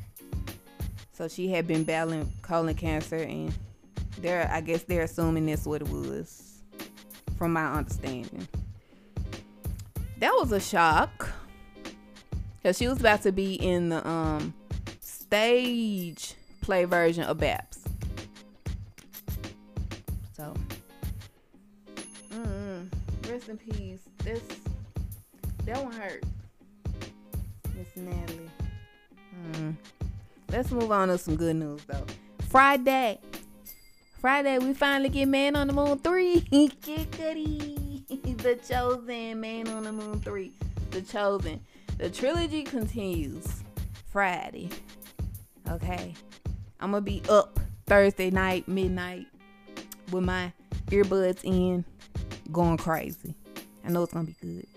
So 1.12 1.28
she 1.28 1.49
had 1.49 1.67
been 1.67 1.84
battling 1.84 2.34
colon 2.41 2.73
cancer 2.73 3.17
and 3.17 3.54
they're 4.21 4.49
I 4.52 4.62
guess 4.62 4.84
they're 4.84 5.04
assuming 5.04 5.45
that's 5.45 5.67
what 5.67 5.84
it 5.84 5.89
was, 5.89 6.63
from 7.38 7.54
my 7.54 7.73
understanding. 7.73 8.47
That 10.17 10.34
was 10.34 10.52
a 10.52 10.60
shock. 10.60 11.30
Cause 12.63 12.78
she 12.78 12.88
was 12.88 12.99
about 12.99 13.21
to 13.23 13.32
be 13.32 13.56
in 13.56 13.89
the 13.89 14.08
um 14.08 14.54
stage 15.02 16.36
play 16.62 16.86
version 16.86 17.26
of 17.26 17.38
BAPS. 17.38 17.84
So 20.32 20.54
mm, 22.32 22.88
rest 23.30 23.49
in 23.49 23.58
peace. 23.58 23.99
This 24.23 24.41
that 25.65 25.84
one 25.84 25.93
hurt. 25.93 26.23
Miss 27.76 27.88
Natalie. 27.97 28.49
Mm. 29.52 29.76
Let's 30.49 30.71
move 30.71 30.91
on 30.91 31.10
to 31.10 31.17
some 31.17 31.36
good 31.36 31.58
news 31.58 31.82
though. 31.86 32.06
Friday, 32.49 33.19
Friday, 34.21 34.58
we 34.60 34.73
finally 34.73 35.10
get 35.10 35.28
Man 35.28 35.56
on 35.56 35.67
the 35.67 35.73
Moon 35.73 35.97
3. 35.97 36.36
the 38.38 38.60
Chosen, 38.67 39.41
Man 39.41 39.67
on 39.67 39.84
the 39.84 39.91
Moon 39.91 40.19
3. 40.21 40.52
The 40.91 41.02
Chosen. 41.02 41.60
The 41.97 42.10
trilogy 42.10 42.63
continues 42.63 43.63
Friday. 44.12 44.69
Okay. 45.69 46.13
I'm 46.79 46.91
going 46.91 47.03
to 47.03 47.12
be 47.12 47.21
up 47.29 47.60
Thursday 47.86 48.29
night, 48.29 48.67
midnight, 48.67 49.27
with 50.12 50.23
my 50.23 50.51
earbuds 50.88 51.43
in, 51.43 51.86
going 52.51 52.77
crazy. 52.77 53.36
I 53.86 53.89
know 53.89 54.03
it's 54.03 54.13
going 54.13 54.27
to 54.27 54.32
be 54.34 54.38
good. 54.41 54.67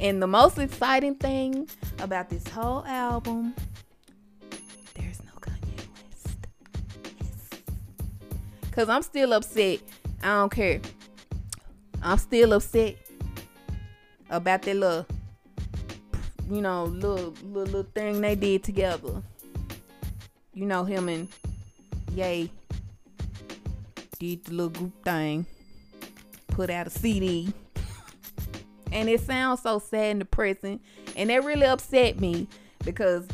And 0.00 0.20
the 0.22 0.26
most 0.26 0.58
exciting 0.58 1.14
thing 1.14 1.68
about 2.00 2.28
this 2.28 2.46
whole 2.48 2.84
album 2.84 3.54
there's 4.94 5.22
no 5.24 5.32
Kanye 5.40 5.86
West. 5.94 6.36
Yes. 7.18 7.60
Cause 8.72 8.88
I'm 8.88 9.02
still 9.02 9.32
upset. 9.32 9.80
I 10.22 10.26
don't 10.26 10.52
care. 10.52 10.80
I'm 12.02 12.18
still 12.18 12.52
upset 12.52 12.96
about 14.28 14.62
that 14.62 14.76
little, 14.76 15.06
you 16.50 16.60
know, 16.60 16.84
little 16.84 17.34
little, 17.42 17.64
little 17.64 17.82
thing 17.94 18.20
they 18.20 18.34
did 18.34 18.62
together. 18.62 19.22
You 20.54 20.66
know 20.66 20.84
him 20.84 21.08
and 21.08 21.28
Yay 22.14 22.50
did 24.18 24.44
the 24.44 24.52
little 24.52 24.70
group 24.70 25.04
thing, 25.04 25.46
put 26.48 26.70
out 26.70 26.86
a 26.86 26.90
CD, 26.90 27.52
and 28.92 29.08
it 29.08 29.20
sounds 29.20 29.62
so 29.62 29.78
sad 29.78 30.12
and 30.12 30.20
depressing, 30.20 30.80
and 31.16 31.30
it 31.30 31.44
really 31.44 31.66
upset 31.66 32.20
me 32.20 32.48
because 32.84 33.26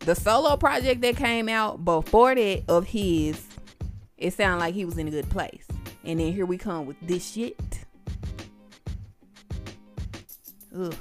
the 0.00 0.14
solo 0.14 0.56
project 0.56 1.02
that 1.02 1.16
came 1.16 1.48
out 1.48 1.84
before 1.84 2.34
that 2.34 2.62
of 2.68 2.86
his 2.86 3.46
it 4.20 4.34
sounded 4.34 4.60
like 4.60 4.74
he 4.74 4.84
was 4.84 4.98
in 4.98 5.08
a 5.08 5.10
good 5.10 5.28
place. 5.30 5.66
And 6.04 6.20
then 6.20 6.32
here 6.32 6.44
we 6.44 6.58
come 6.58 6.86
with 6.86 6.96
this 7.00 7.32
shit. 7.32 7.56
Ugh. 10.76 10.94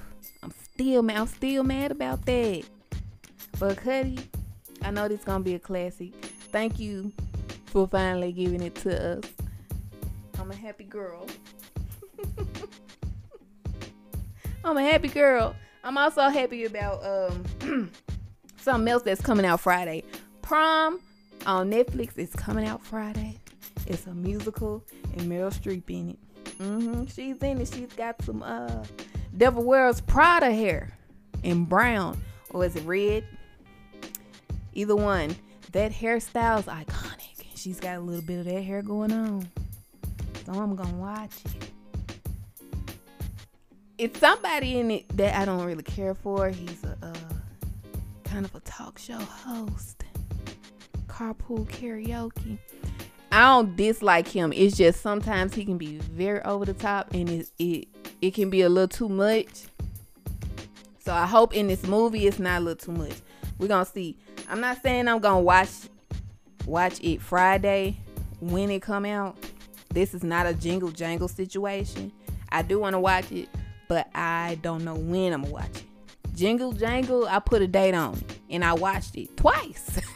Still 0.79 1.01
mad. 1.01 1.17
I'm 1.17 1.27
still 1.27 1.63
mad 1.65 1.91
about 1.91 2.25
that. 2.25 2.63
But 3.59 3.75
Cudi, 3.79 4.23
I 4.81 4.91
know 4.91 5.09
this 5.09 5.25
gonna 5.25 5.43
be 5.43 5.55
a 5.55 5.59
classic. 5.59 6.13
Thank 6.53 6.79
you 6.79 7.11
for 7.65 7.85
finally 7.85 8.31
giving 8.31 8.61
it 8.61 8.75
to 8.75 9.17
us. 9.17 9.25
I'm 10.39 10.49
a 10.49 10.55
happy 10.55 10.85
girl. 10.85 11.27
I'm 14.63 14.77
a 14.77 14.81
happy 14.81 15.09
girl. 15.09 15.53
I'm 15.83 15.97
also 15.97 16.29
happy 16.29 16.63
about 16.63 17.03
um 17.03 17.91
something 18.61 18.87
else 18.87 19.03
that's 19.03 19.19
coming 19.19 19.45
out 19.45 19.59
Friday. 19.59 20.05
Prom 20.41 21.01
on 21.45 21.69
Netflix. 21.69 22.17
is 22.17 22.31
coming 22.35 22.65
out 22.65 22.81
Friday. 22.85 23.37
It's 23.85 24.07
a 24.07 24.13
musical 24.13 24.85
and 25.17 25.29
Meryl 25.29 25.53
Streep 25.53 25.89
in 25.89 26.11
it. 26.11 26.19
Mm-hmm. 26.57 27.03
She's 27.07 27.35
in 27.43 27.59
it. 27.59 27.67
She's 27.67 27.91
got 27.97 28.21
some 28.21 28.41
uh 28.43 28.85
Devil 29.39 29.63
Wears 29.63 30.01
Prada 30.01 30.51
hair 30.51 30.89
in 31.43 31.63
brown 31.63 32.21
or 32.49 32.65
is 32.65 32.75
it 32.75 32.83
red? 32.83 33.23
Either 34.73 34.97
one. 34.97 35.33
That 35.71 35.93
hairstyle's 35.93 36.65
iconic. 36.65 37.45
She's 37.55 37.79
got 37.79 37.95
a 37.95 37.99
little 38.01 38.21
bit 38.21 38.39
of 38.39 38.45
that 38.45 38.61
hair 38.61 38.81
going 38.81 39.13
on. 39.13 39.47
So 40.45 40.51
I'm 40.51 40.75
gonna 40.75 40.97
watch 40.97 41.31
it. 41.45 41.71
It's 43.97 44.19
somebody 44.19 44.77
in 44.77 44.91
it 44.91 45.15
that 45.15 45.39
I 45.39 45.45
don't 45.45 45.63
really 45.63 45.83
care 45.83 46.15
for. 46.15 46.49
He's 46.49 46.83
a 46.83 46.97
uh, 47.01 47.13
kind 48.25 48.43
of 48.43 48.53
a 48.55 48.59
talk 48.59 48.99
show 48.99 49.19
host 49.19 50.03
carpool 51.07 51.65
karaoke. 51.67 52.57
I 53.31 53.45
don't 53.45 53.77
dislike 53.77 54.27
him. 54.27 54.51
It's 54.51 54.75
just 54.75 54.99
sometimes 54.99 55.53
he 55.53 55.63
can 55.63 55.77
be 55.77 55.95
very 55.97 56.41
over 56.41 56.65
the 56.65 56.73
top 56.73 57.13
and 57.13 57.29
it 57.29 57.49
it, 57.57 57.87
it 58.21 58.33
can 58.33 58.49
be 58.49 58.61
a 58.61 58.69
little 58.69 58.87
too 58.87 59.09
much. 59.09 59.65
So 60.99 61.13
I 61.13 61.25
hope 61.25 61.55
in 61.55 61.67
this 61.67 61.83
movie 61.83 62.27
it's 62.27 62.39
not 62.39 62.61
a 62.61 62.63
little 62.63 62.93
too 62.93 62.99
much. 62.99 63.13
We're 63.57 63.67
gonna 63.67 63.85
see. 63.85 64.17
I'm 64.49 64.61
not 64.61 64.81
saying 64.81 65.07
I'm 65.07 65.19
gonna 65.19 65.41
watch 65.41 65.69
watch 66.65 66.99
it 67.01 67.21
Friday 67.21 67.97
when 68.39 68.69
it 68.69 68.81
come 68.81 69.05
out. 69.05 69.37
This 69.91 70.13
is 70.13 70.23
not 70.23 70.45
a 70.45 70.53
jingle 70.53 70.91
jangle 70.91 71.27
situation. 71.27 72.11
I 72.51 72.61
do 72.61 72.79
want 72.79 72.93
to 72.93 72.99
watch 72.99 73.31
it, 73.31 73.49
but 73.87 74.07
I 74.13 74.59
don't 74.61 74.83
know 74.83 74.95
when 74.95 75.33
I'm 75.33 75.41
gonna 75.41 75.53
watch 75.53 75.69
it. 75.69 75.83
Jingle 76.35 76.71
jangle, 76.71 77.27
I 77.27 77.39
put 77.39 77.61
a 77.61 77.67
date 77.67 77.95
on 77.95 78.15
it 78.15 78.39
and 78.49 78.63
I 78.63 78.73
watched 78.73 79.17
it 79.17 79.35
twice. 79.35 79.99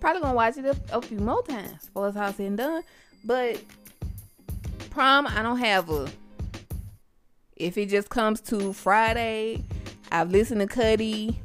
Probably 0.00 0.20
gonna 0.20 0.34
watch 0.34 0.58
it 0.58 0.64
a, 0.64 0.76
a 0.92 1.02
few 1.02 1.18
more 1.18 1.42
times 1.42 1.86
before 1.86 2.08
it's 2.08 2.16
all 2.16 2.32
said 2.32 2.46
and 2.46 2.56
done. 2.56 2.82
But 3.24 3.60
prom, 4.96 5.26
I 5.26 5.42
don't 5.42 5.58
have 5.58 5.90
a. 5.90 6.08
If 7.54 7.76
it 7.76 7.90
just 7.90 8.08
comes 8.08 8.40
to 8.42 8.72
Friday, 8.72 9.62
I've 10.10 10.30
listened 10.30 10.62
to 10.62 10.66
Cudi. 10.66 11.36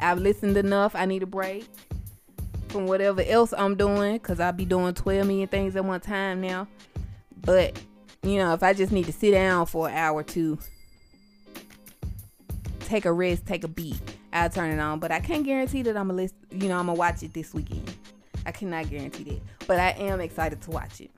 I've 0.00 0.18
listened 0.18 0.56
enough. 0.56 0.96
I 0.96 1.06
need 1.06 1.22
a 1.22 1.26
break 1.26 1.66
from 2.70 2.88
whatever 2.88 3.22
else 3.22 3.54
I'm 3.56 3.76
doing 3.76 4.14
because 4.14 4.40
I'll 4.40 4.52
be 4.52 4.64
doing 4.64 4.92
12 4.92 5.24
million 5.24 5.46
things 5.46 5.76
at 5.76 5.84
one 5.84 6.00
time 6.00 6.40
now. 6.40 6.66
But, 7.42 7.80
you 8.24 8.38
know, 8.38 8.54
if 8.54 8.64
I 8.64 8.72
just 8.72 8.90
need 8.90 9.06
to 9.06 9.12
sit 9.12 9.30
down 9.30 9.66
for 9.66 9.88
an 9.88 9.94
hour 9.94 10.18
or 10.18 10.24
two, 10.24 10.58
take 12.80 13.04
a 13.04 13.12
rest, 13.12 13.46
take 13.46 13.62
a 13.62 13.68
beat, 13.68 14.00
I'll 14.32 14.50
turn 14.50 14.72
it 14.72 14.80
on. 14.80 14.98
But 14.98 15.12
I 15.12 15.20
can't 15.20 15.44
guarantee 15.44 15.82
that 15.82 15.96
I'm 15.96 16.08
gonna 16.08 16.14
listen, 16.14 16.36
you 16.50 16.68
know, 16.68 16.80
I'm 16.80 16.86
gonna 16.86 16.98
watch 16.98 17.22
it 17.22 17.34
this 17.34 17.54
weekend. 17.54 17.94
I 18.44 18.50
cannot 18.50 18.90
guarantee 18.90 19.22
that. 19.22 19.68
But 19.68 19.78
I 19.78 19.90
am 19.90 20.20
excited 20.20 20.60
to 20.62 20.72
watch 20.72 21.00
it. 21.00 21.12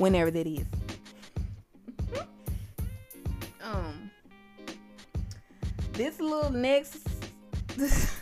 Whenever 0.00 0.30
that 0.30 0.46
is. 0.46 0.64
um 3.62 4.10
this 5.92 6.18
little 6.18 6.50
next 6.50 7.06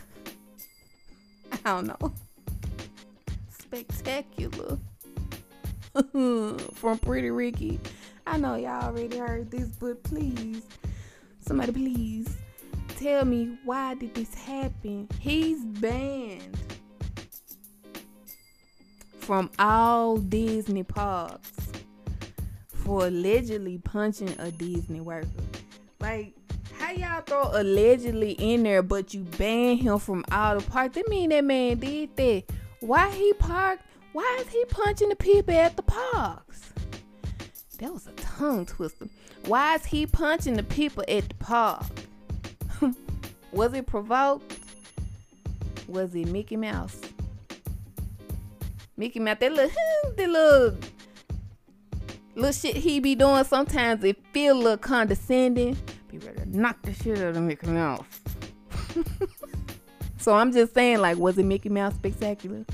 I 1.65 1.71
don't 1.75 1.87
know. 1.87 2.13
Spectacular. 3.57 4.77
From 6.73 6.97
Pretty 6.99 7.29
Ricky. 7.29 7.79
I 8.27 8.37
know 8.37 8.55
y'all 8.55 8.83
already 8.83 9.17
heard 9.17 9.49
this, 9.49 9.69
but 9.79 10.03
please, 10.03 10.63
somebody 11.41 11.71
please 11.71 12.37
tell 12.97 13.25
me 13.25 13.57
why 13.63 13.95
did 13.95 14.13
this 14.15 14.33
happen? 14.33 15.07
He's 15.19 15.63
banned 15.63 16.57
from 19.19 19.49
all 19.59 20.17
Disney 20.17 20.83
parks 20.83 21.58
for 22.89 23.05
allegedly 23.05 23.77
punching 23.77 24.33
a 24.39 24.49
Disney 24.49 24.99
worker. 24.99 25.27
Like, 25.99 26.33
how 26.79 26.91
y'all 26.91 27.21
throw 27.21 27.51
allegedly 27.53 28.31
in 28.31 28.63
there, 28.63 28.81
but 28.81 29.13
you 29.13 29.21
ban 29.37 29.77
him 29.77 29.99
from 29.99 30.25
all 30.31 30.57
the 30.57 30.65
parks? 30.67 30.95
That 30.95 31.07
mean 31.07 31.29
that 31.29 31.43
man 31.43 31.77
did 31.77 32.15
that. 32.15 32.45
Why 32.79 33.11
he 33.11 33.31
parked? 33.33 33.83
Why 34.11 34.39
is 34.41 34.51
he 34.51 34.65
punching 34.69 35.09
the 35.09 35.15
people 35.15 35.53
at 35.53 35.75
the 35.75 35.83
parks? 35.83 36.73
That 37.77 37.93
was 37.93 38.07
a 38.07 38.11
tongue 38.13 38.65
twister. 38.65 39.07
Why 39.45 39.75
is 39.75 39.85
he 39.85 40.07
punching 40.07 40.55
the 40.55 40.63
people 40.63 41.03
at 41.07 41.29
the 41.29 41.35
park? 41.35 41.85
was 43.51 43.71
it 43.75 43.85
provoked? 43.85 44.57
Was 45.87 46.15
it 46.15 46.27
Mickey 46.27 46.57
Mouse? 46.57 46.99
Mickey 48.97 49.19
Mouse, 49.19 49.37
that 49.41 49.51
little, 49.51 49.71
that 50.17 50.27
little, 50.27 50.75
little 52.39 52.53
shit 52.53 52.75
he 52.75 52.99
be 52.99 53.15
doing. 53.15 53.43
Sometimes 53.43 54.03
it 54.03 54.17
feel 54.33 54.55
a 54.55 54.57
little 54.57 54.77
condescending. 54.77 55.77
Be 56.09 56.17
ready 56.19 56.39
to 56.39 56.57
knock 56.57 56.81
the 56.83 56.93
shit 56.93 57.19
out 57.19 57.35
of 57.35 57.43
Mickey 57.43 57.67
Mouse. 57.67 58.05
so 60.17 60.33
I'm 60.33 60.51
just 60.51 60.73
saying, 60.73 60.99
like, 60.99 61.17
was 61.17 61.37
it 61.37 61.45
Mickey 61.45 61.69
Mouse 61.69 61.95
spectacular? 61.95 62.65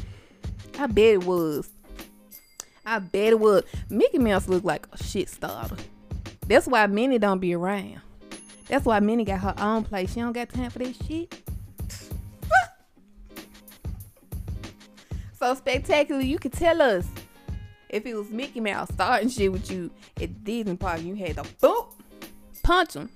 I 0.79 0.87
bet 0.87 1.05
it 1.05 1.23
was. 1.23 1.69
I 2.85 2.99
bet 2.99 3.33
it 3.33 3.39
was. 3.39 3.63
Mickey 3.89 4.19
Mouse 4.19 4.47
looked 4.47 4.65
like 4.65 4.87
a 4.91 5.03
shit 5.03 5.29
starter. 5.29 5.77
That's 6.47 6.67
why 6.67 6.85
Minnie 6.87 7.17
don't 7.17 7.39
be 7.39 7.55
around. 7.55 8.01
That's 8.67 8.85
why 8.85 8.99
Minnie 8.99 9.25
got 9.25 9.39
her 9.39 9.55
own 9.57 9.83
place. 9.83 10.13
She 10.13 10.19
don't 10.19 10.33
got 10.33 10.49
time 10.49 10.69
for 10.69 10.79
that 10.79 10.95
shit. 11.07 11.41
so 15.39 15.53
spectacular, 15.55 16.21
you 16.21 16.39
could 16.39 16.53
tell 16.53 16.81
us 16.81 17.07
if 17.89 18.05
it 18.05 18.15
was 18.15 18.29
Mickey 18.29 18.59
Mouse 18.59 18.89
starting 18.93 19.29
shit 19.29 19.51
with 19.51 19.71
you 19.71 19.91
at 20.21 20.43
Disney 20.43 20.75
Park, 20.75 21.01
you 21.01 21.15
had 21.15 21.35
to 21.35 21.43
boop, 21.43 21.87
punch 22.63 22.95
him. 22.95 23.09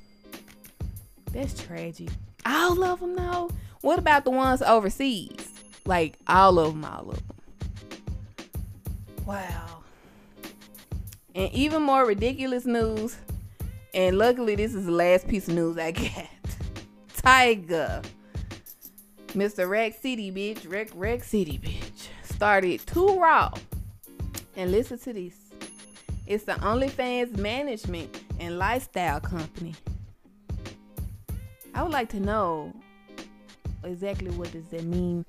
That's 1.32 1.62
tragic. 1.62 2.10
All 2.46 2.84
of 2.84 3.00
them, 3.00 3.16
though. 3.16 3.52
What 3.82 4.00
about 4.00 4.26
the 4.26 4.32
ones 4.32 4.62
overseas? 4.62 5.50
Like 5.86 6.16
all 6.28 6.60
of 6.60 6.74
them, 6.74 6.86
all 6.86 7.10
of 7.12 7.16
them. 7.16 7.36
Wow. 9.26 9.84
And 11.36 11.52
even 11.54 11.84
more 11.84 12.06
ridiculous 12.06 12.66
news. 12.66 13.16
And 13.94 14.18
luckily, 14.18 14.56
this 14.56 14.74
is 14.76 14.86
the 14.86 14.92
last 14.92 15.28
piece 15.28 15.48
of 15.48 15.56
news 15.56 15.78
I 15.78 15.92
got. 15.92 16.28
Tyga, 17.16 18.04
Mr. 19.30 19.70
Rack 19.70 19.96
City, 20.02 20.32
bitch, 20.32 20.72
Rack 20.72 20.90
Rack 20.96 21.24
City, 21.24 21.60
bitch, 21.60 22.08
started 22.24 22.82
Too 22.88 23.20
Raw. 23.20 23.52
And 24.60 24.74
listen 24.74 25.00
to 25.00 25.14
this. 25.14 25.36
It's 26.28 26.44
the 26.44 26.52
OnlyFans 26.52 27.38
management 27.38 28.24
and 28.42 28.60
lifestyle 28.60 29.22
company. 29.22 29.74
I 31.74 31.82
would 31.82 31.94
like 31.94 32.10
to 32.10 32.20
know 32.20 32.74
exactly 33.86 34.32
what 34.32 34.52
does 34.52 34.66
that 34.66 34.84
mean. 34.84 35.26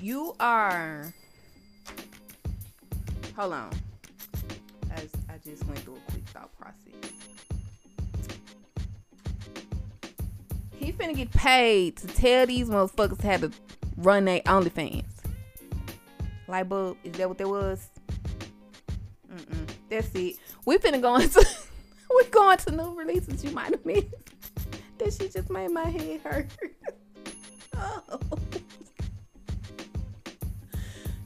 You 0.00 0.34
are. 0.40 1.12
Hold 3.36 3.52
on. 3.52 3.70
As 4.92 5.10
I 5.28 5.36
just 5.44 5.66
went 5.66 5.80
through 5.80 5.96
a 5.96 6.10
quick 6.10 6.26
thought 6.28 6.48
process. 6.58 7.12
He 10.74 10.90
finna 10.90 11.14
get 11.14 11.30
paid 11.32 11.98
to 11.98 12.06
tell 12.06 12.46
these 12.46 12.70
motherfuckers 12.70 13.20
how 13.20 13.36
to 13.36 13.52
run 13.98 14.24
their 14.24 14.40
OnlyFans. 14.40 15.04
Light 16.48 16.66
bulb, 16.66 16.96
is 17.04 17.12
that 17.12 17.28
what 17.28 17.36
that 17.36 17.46
was? 17.46 17.90
That's 19.92 20.08
it. 20.14 20.36
We 20.64 20.78
finna 20.78 21.02
go 21.02 21.16
into 21.16 21.46
we're 22.10 22.30
going 22.30 22.56
to 22.56 22.70
new 22.70 22.94
releases 22.94 23.44
you 23.44 23.50
might 23.50 23.72
have 23.72 23.84
missed. 23.84 24.06
That 24.96 25.12
shit 25.12 25.34
just 25.34 25.50
made 25.50 25.70
my 25.70 25.84
head 25.84 26.20
hurt. 26.22 26.46
oh. 27.76 28.20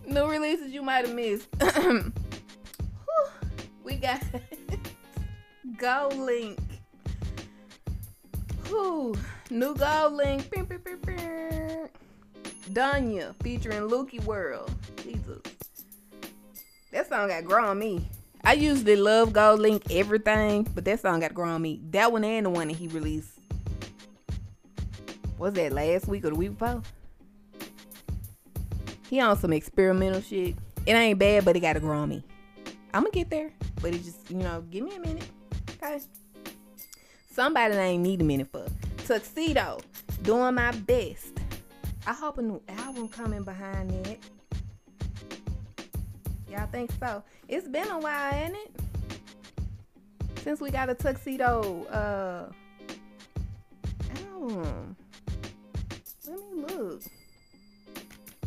New 0.04 0.26
releases 0.26 0.72
you 0.72 0.82
might 0.82 1.06
have 1.06 1.14
missed. 1.14 1.48
We 3.84 3.94
got 3.94 4.20
GoldLink. 5.76 6.58
Whew. 8.66 9.16
New 9.48 9.74
GoldLink. 9.76 10.48
Dunya 12.72 13.32
featuring 13.44 13.82
Lukey 13.82 14.24
World. 14.24 14.72
Jesus. 15.04 15.40
That 16.90 17.08
song 17.08 17.28
got 17.28 17.44
grown 17.44 17.78
me. 17.78 18.08
I 18.46 18.52
usually 18.52 18.94
love 18.94 19.30
GoldLink 19.30 19.90
everything, 19.90 20.68
but 20.72 20.84
that 20.84 21.00
song 21.00 21.18
got 21.18 21.34
grown 21.34 21.48
on 21.48 21.60
me. 21.60 21.80
That 21.90 22.12
one 22.12 22.22
and 22.22 22.46
the 22.46 22.50
one 22.50 22.68
that 22.68 22.76
he 22.76 22.86
released. 22.86 23.40
Was 25.36 25.54
that 25.54 25.72
last 25.72 26.06
week 26.06 26.24
or 26.24 26.30
the 26.30 26.36
week 26.36 26.56
before? 26.56 26.80
He 29.10 29.18
on 29.18 29.36
some 29.36 29.52
experimental 29.52 30.20
shit. 30.20 30.54
It 30.86 30.92
ain't 30.92 31.18
bad, 31.18 31.44
but 31.44 31.56
it 31.56 31.60
gotta 31.60 31.80
grow 31.80 31.98
on 31.98 32.08
me. 32.08 32.22
I'ma 32.94 33.08
get 33.12 33.30
there, 33.30 33.50
but 33.82 33.92
it 33.92 34.04
just 34.04 34.30
you 34.30 34.36
know, 34.36 34.62
give 34.70 34.84
me 34.84 34.94
a 34.94 35.00
minute, 35.00 35.28
okay? 35.82 36.00
Somebody 37.32 37.74
that 37.74 37.82
ain't 37.82 38.04
need 38.04 38.20
a 38.20 38.24
minute 38.24 38.46
for 38.52 38.68
tuxedo, 39.06 39.80
doing 40.22 40.54
my 40.54 40.70
best. 40.70 41.32
I 42.06 42.12
hope 42.12 42.38
a 42.38 42.42
new 42.42 42.62
album 42.68 43.08
coming 43.08 43.42
behind 43.42 43.90
that. 43.90 44.18
Y'all 46.50 46.66
think 46.66 46.90
so? 47.00 47.22
It's 47.48 47.66
been 47.66 47.88
a 47.88 47.98
while, 47.98 48.34
ain't 48.34 48.54
it? 48.54 48.70
Since 50.42 50.60
we 50.60 50.70
got 50.70 50.88
a 50.88 50.94
tuxedo 50.94 51.84
uh 51.86 52.52
album. 54.32 54.96
Let 56.26 56.38
me 56.38 56.62
look. 56.62 57.02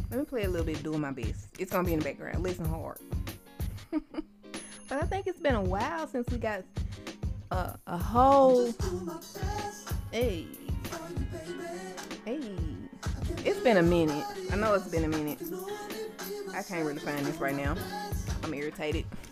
Let 0.10 0.20
me 0.20 0.26
play 0.26 0.43
a 0.43 0.50
little 0.50 0.66
bit 0.66 0.82
doing 0.82 1.02
my 1.02 1.12
best. 1.12 1.47
It's 1.60 1.72
gonna 1.72 1.86
be 1.86 1.93
in 1.93 2.00
the 2.00 2.06
background. 2.06 2.41
Listen 2.41 2.66
hard. 2.66 3.00
but 3.91 4.02
I 4.91 5.02
think 5.02 5.28
it's 5.28 5.39
been 5.39 5.56
a 5.56 5.62
while 5.62 6.08
since 6.08 6.30
we 6.30 6.38
got 6.38 6.64
a, 7.52 7.78
a 7.86 7.97
whole. 7.97 8.74
Hey. 10.12 10.47
Hey. 12.26 12.41
It's 13.45 13.60
been 13.60 13.78
a 13.78 13.84
minute. 13.84 14.26
I 14.52 14.56
know 14.56 14.74
it's 14.74 14.88
been 14.88 15.04
a 15.04 15.08
minute. 15.08 15.39
I 16.60 16.62
can't 16.62 16.86
really 16.86 16.99
find 16.99 17.26
this 17.26 17.38
right 17.38 17.55
now. 17.55 17.74
I'm 18.43 18.53
irritated. 18.53 19.05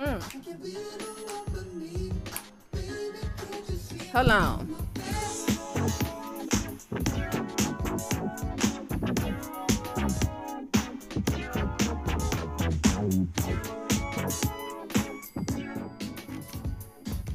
mm. 0.00 0.22
Hold 4.12 4.30
on. 4.30 4.76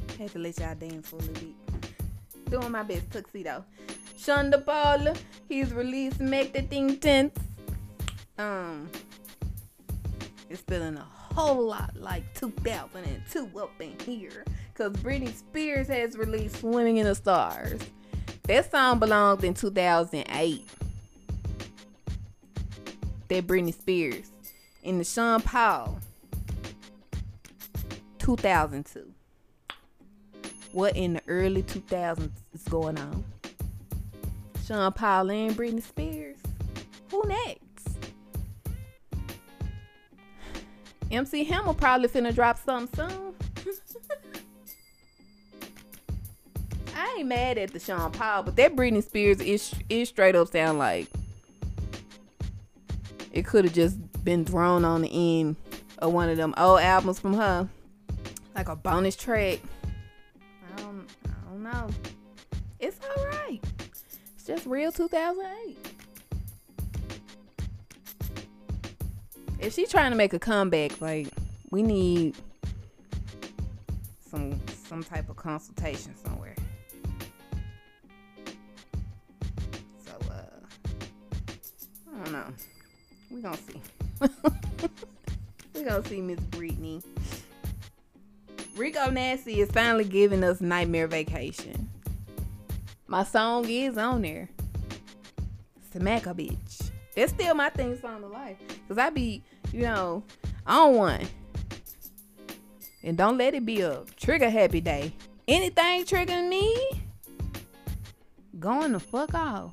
I 0.08 0.22
had 0.22 0.32
to 0.32 0.38
let 0.40 0.58
y'all 0.58 0.74
dance 0.74 1.08
for 1.08 1.14
a 1.14 1.18
little 1.20 1.34
bit. 1.34 1.54
Doing 2.50 2.72
my 2.72 2.82
best 2.82 3.12
tuxedo. 3.12 3.64
Sean 4.18 4.50
Da 4.50 4.58
Paul, 4.58 5.14
he's 5.48 5.72
released 5.72 6.18
Make 6.18 6.52
the 6.52 6.62
Thing 6.62 6.96
Tense. 6.96 7.38
Um, 8.42 8.90
it's 10.50 10.62
feeling 10.62 10.96
a 10.96 11.06
whole 11.34 11.68
lot 11.68 11.92
like 11.96 12.24
2002 12.34 13.60
up 13.60 13.70
in 13.80 13.96
here. 14.00 14.44
Cause 14.74 14.92
Britney 14.94 15.32
Spears 15.32 15.86
has 15.86 16.16
released 16.16 16.56
Swimming 16.56 16.96
in 16.96 17.04
the 17.06 17.14
Stars. 17.14 17.80
That 18.44 18.68
song 18.68 18.98
belonged 18.98 19.44
in 19.44 19.54
2008. 19.54 20.66
That 23.28 23.46
Britney 23.46 23.72
Spears. 23.72 24.32
And 24.82 24.98
the 24.98 25.04
Sean 25.04 25.40
Paul 25.40 26.00
2002. 28.18 29.08
What 30.72 30.96
in 30.96 31.12
the 31.12 31.22
early 31.28 31.62
2000s 31.62 32.30
is 32.54 32.64
going 32.64 32.98
on? 32.98 33.24
Sean 34.66 34.92
Paul 34.92 35.30
and 35.30 35.56
Britney 35.56 35.82
Spears. 35.82 36.38
Who 37.12 37.22
next? 37.28 37.51
MC 41.12 41.44
Hammer 41.44 41.74
probably 41.74 42.08
finna 42.08 42.34
drop 42.34 42.58
something 42.64 43.08
soon. 43.08 43.34
I 46.96 47.16
ain't 47.18 47.28
mad 47.28 47.58
at 47.58 47.72
the 47.72 47.78
Sean 47.78 48.10
Paul, 48.10 48.44
but 48.44 48.56
that 48.56 48.74
Britney 48.74 49.02
Spears 49.02 49.40
is 49.40 49.74
is 49.88 50.08
straight 50.08 50.34
up 50.34 50.48
sound 50.48 50.78
like 50.78 51.08
it 53.32 53.46
could 53.46 53.64
have 53.64 53.74
just 53.74 53.98
been 54.24 54.44
thrown 54.44 54.84
on 54.84 55.02
the 55.02 55.40
end 55.40 55.56
of 55.98 56.12
one 56.12 56.28
of 56.28 56.36
them 56.36 56.54
old 56.56 56.80
albums 56.80 57.18
from 57.18 57.34
her, 57.34 57.68
like 58.54 58.68
a 58.68 58.76
bonus 58.76 59.16
track. 59.16 59.60
I 60.76 60.80
don't, 60.80 61.06
I 61.26 61.50
don't 61.50 61.62
know. 61.62 61.88
It's 62.80 62.98
all 63.16 63.26
right. 63.26 63.60
It's 64.34 64.44
just 64.44 64.66
real 64.66 64.92
2008. 64.92 65.91
If 69.62 69.74
she's 69.74 69.90
trying 69.90 70.10
to 70.10 70.16
make 70.16 70.32
a 70.32 70.40
comeback, 70.40 71.00
like 71.00 71.28
we 71.70 71.82
need 71.82 72.36
some 74.28 74.60
some 74.88 75.04
type 75.04 75.30
of 75.30 75.36
consultation 75.36 76.14
somewhere. 76.16 76.56
So 80.04 80.12
uh, 80.30 80.42
I 82.12 82.24
don't 82.24 82.32
know. 82.32 82.44
We 83.30 83.40
gonna 83.40 83.56
see. 83.56 83.80
we 85.74 85.84
gonna 85.84 86.08
see 86.08 86.20
Miss 86.20 86.40
Britney. 86.40 87.04
Rico 88.76 89.10
Nasty 89.10 89.60
is 89.60 89.70
finally 89.70 90.04
giving 90.04 90.42
us 90.42 90.60
Nightmare 90.60 91.06
Vacation. 91.06 91.88
My 93.06 93.22
song 93.22 93.68
is 93.68 93.96
on 93.96 94.22
there. 94.22 94.48
Smack 95.92 96.26
a 96.26 96.34
bitch. 96.34 96.90
That's 97.14 97.32
still 97.32 97.54
my 97.54 97.68
theme 97.68 98.00
song 98.00 98.24
of 98.24 98.30
life. 98.30 98.56
Cause 98.88 98.96
I 98.98 99.10
be, 99.10 99.42
you 99.72 99.82
know, 99.82 100.22
on 100.66 100.94
one. 100.94 101.26
And 103.02 103.16
don't 103.16 103.38
let 103.38 103.54
it 103.54 103.66
be 103.66 103.80
a 103.80 104.02
trigger 104.16 104.50
happy 104.50 104.80
day. 104.80 105.12
Anything 105.48 106.04
triggering 106.04 106.48
me, 106.48 107.02
going 108.60 108.92
the 108.92 109.00
fuck 109.00 109.34
off. 109.34 109.72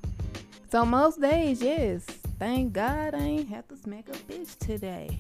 So 0.72 0.86
most 0.86 1.22
days, 1.22 1.62
yes. 1.62 2.06
Thank 2.40 2.74
God 2.74 3.14
I 3.14 3.20
ain't 3.20 3.50
have 3.50 3.68
to 3.68 3.78
smack 3.78 4.08
a 4.08 4.14
bitch 4.14 4.58
today. 4.60 5.20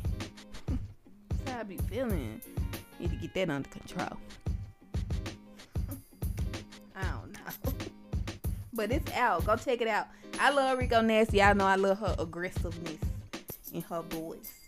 That's 1.29 1.51
how 1.51 1.59
I 1.59 1.63
be 1.63 1.77
feeling. 1.77 2.41
Need 2.99 3.09
to 3.11 3.15
get 3.17 3.33
that 3.33 3.49
under 3.49 3.69
control. 3.69 4.17
I 6.95 7.03
don't 7.03 7.33
know. 7.33 7.73
But 8.71 8.93
it's 8.93 9.11
out. 9.11 9.45
Go 9.45 9.57
check 9.57 9.81
it 9.81 9.89
out. 9.89 10.07
I 10.39 10.51
love 10.51 10.77
Rico 10.77 11.01
Nasty. 11.01 11.41
I 11.41 11.51
know 11.51 11.65
I 11.65 11.75
love 11.75 11.99
her 11.99 12.15
aggressiveness 12.17 12.99
in 13.73 13.81
her 13.81 14.01
voice. 14.03 14.58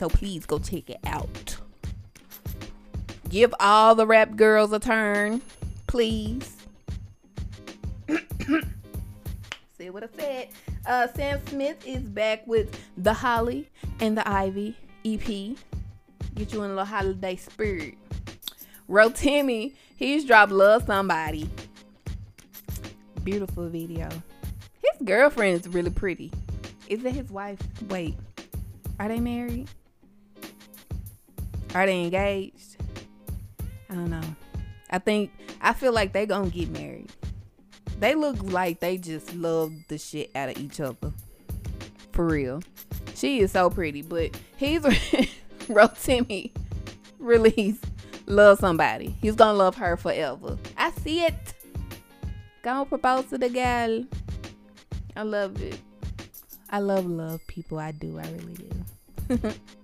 So 0.00 0.08
please 0.08 0.46
go 0.46 0.58
check 0.58 0.88
it 0.88 1.00
out. 1.04 1.58
Give 3.28 3.54
all 3.60 3.94
the 3.94 4.06
rap 4.06 4.34
girls 4.34 4.72
a 4.72 4.78
turn, 4.78 5.42
please. 5.86 6.56
See 9.76 9.90
what 9.90 10.04
I 10.04 10.08
said. 10.16 10.48
Uh, 10.86 11.06
Sam 11.14 11.46
Smith 11.48 11.86
is 11.86 12.00
back 12.00 12.46
with 12.46 12.80
The 12.96 13.12
Holly 13.12 13.68
and 14.00 14.16
the 14.16 14.26
Ivy 14.26 14.74
EP. 15.04 15.20
Get 16.34 16.54
you 16.54 16.62
in 16.62 16.64
a 16.64 16.68
little 16.68 16.86
holiday 16.86 17.36
spirit. 17.36 17.98
Rotimi, 18.88 19.74
he's 19.96 20.24
dropped 20.24 20.50
Love 20.50 20.86
Somebody. 20.86 21.46
Beautiful 23.22 23.68
video. 23.68 24.08
His 24.08 25.06
girlfriend 25.06 25.60
is 25.60 25.68
really 25.68 25.90
pretty. 25.90 26.32
Is 26.88 27.04
it 27.04 27.12
his 27.12 27.30
wife? 27.30 27.60
Wait, 27.90 28.14
are 28.98 29.06
they 29.06 29.20
married? 29.20 29.68
Are 31.74 31.86
they 31.86 32.02
engaged? 32.02 32.76
I 33.88 33.94
don't 33.94 34.10
know. 34.10 34.36
I 34.90 34.98
think 34.98 35.30
I 35.60 35.72
feel 35.72 35.92
like 35.92 36.12
they 36.12 36.26
gonna 36.26 36.50
get 36.50 36.70
married. 36.70 37.12
They 37.98 38.14
look 38.14 38.42
like 38.42 38.80
they 38.80 38.96
just 38.96 39.34
love 39.34 39.72
the 39.88 39.98
shit 39.98 40.30
out 40.34 40.48
of 40.48 40.58
each 40.58 40.80
other. 40.80 41.12
For 42.12 42.26
real. 42.26 42.62
She 43.14 43.40
is 43.40 43.52
so 43.52 43.70
pretty, 43.70 44.02
but 44.02 44.38
he's 44.56 44.82
Rotimi 45.68 46.50
release 47.18 47.78
love 48.26 48.58
somebody. 48.58 49.14
He's 49.20 49.34
gonna 49.34 49.58
love 49.58 49.76
her 49.76 49.96
forever. 49.96 50.56
I 50.76 50.90
see 50.92 51.20
it. 51.20 51.54
Gonna 52.62 52.86
propose 52.86 53.26
to 53.26 53.38
the 53.38 53.48
gal. 53.48 54.04
I 55.16 55.22
love 55.22 55.60
it. 55.62 55.78
I 56.70 56.78
love 56.78 57.06
love 57.06 57.46
people. 57.46 57.78
I 57.78 57.92
do. 57.92 58.18
I 58.18 58.22
really 58.22 58.54
do. 58.54 59.52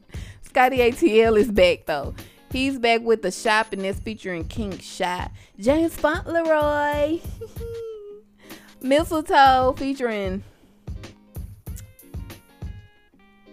Scotty 0.57 0.78
ATL 0.78 1.38
is 1.38 1.50
back 1.52 1.84
though. 1.84 2.14
He's 2.50 2.78
back 2.78 3.02
with 3.02 3.20
the 3.20 3.30
shop 3.30 3.74
and 3.74 3.82
that's 3.82 4.00
featuring 4.00 4.48
King 4.48 4.78
Shot. 4.78 5.30
James 5.59 5.94
Fauntleroy. 5.94 7.20
Mistletoe 8.80 9.74
featuring 9.76 10.42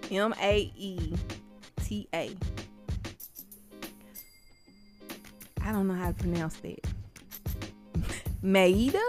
M 0.10 0.34
A 0.42 0.72
E 0.78 1.14
T 1.84 2.08
A. 2.14 2.38
I 5.62 5.72
don't 5.74 5.90
know 5.90 5.96
how 5.96 6.08
to 6.08 6.14
pronounce 6.14 6.56
that. 6.60 6.88
Maida? 8.42 9.04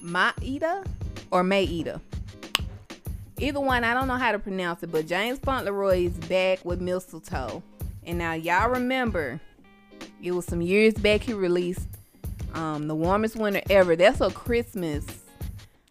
Maida? 0.00 0.84
Or 1.32 1.42
Maida? 1.42 2.00
Either 3.38 3.60
one, 3.60 3.84
I 3.84 3.94
don't 3.94 4.08
know 4.08 4.16
how 4.16 4.32
to 4.32 4.38
pronounce 4.38 4.82
it, 4.82 4.90
but 4.90 5.06
James 5.06 5.38
Fauntleroy 5.38 6.06
is 6.06 6.12
back 6.12 6.64
with 6.64 6.80
Mistletoe. 6.80 7.62
And 8.04 8.18
now 8.18 8.32
y'all 8.32 8.70
remember, 8.70 9.40
it 10.22 10.32
was 10.32 10.44
some 10.44 10.60
years 10.60 10.94
back 10.94 11.22
he 11.22 11.34
released 11.34 11.86
um, 12.54 12.88
The 12.88 12.94
Warmest 12.94 13.36
Winter 13.36 13.62
Ever. 13.70 13.94
That's 13.96 14.20
a 14.20 14.30
Christmas 14.30 15.04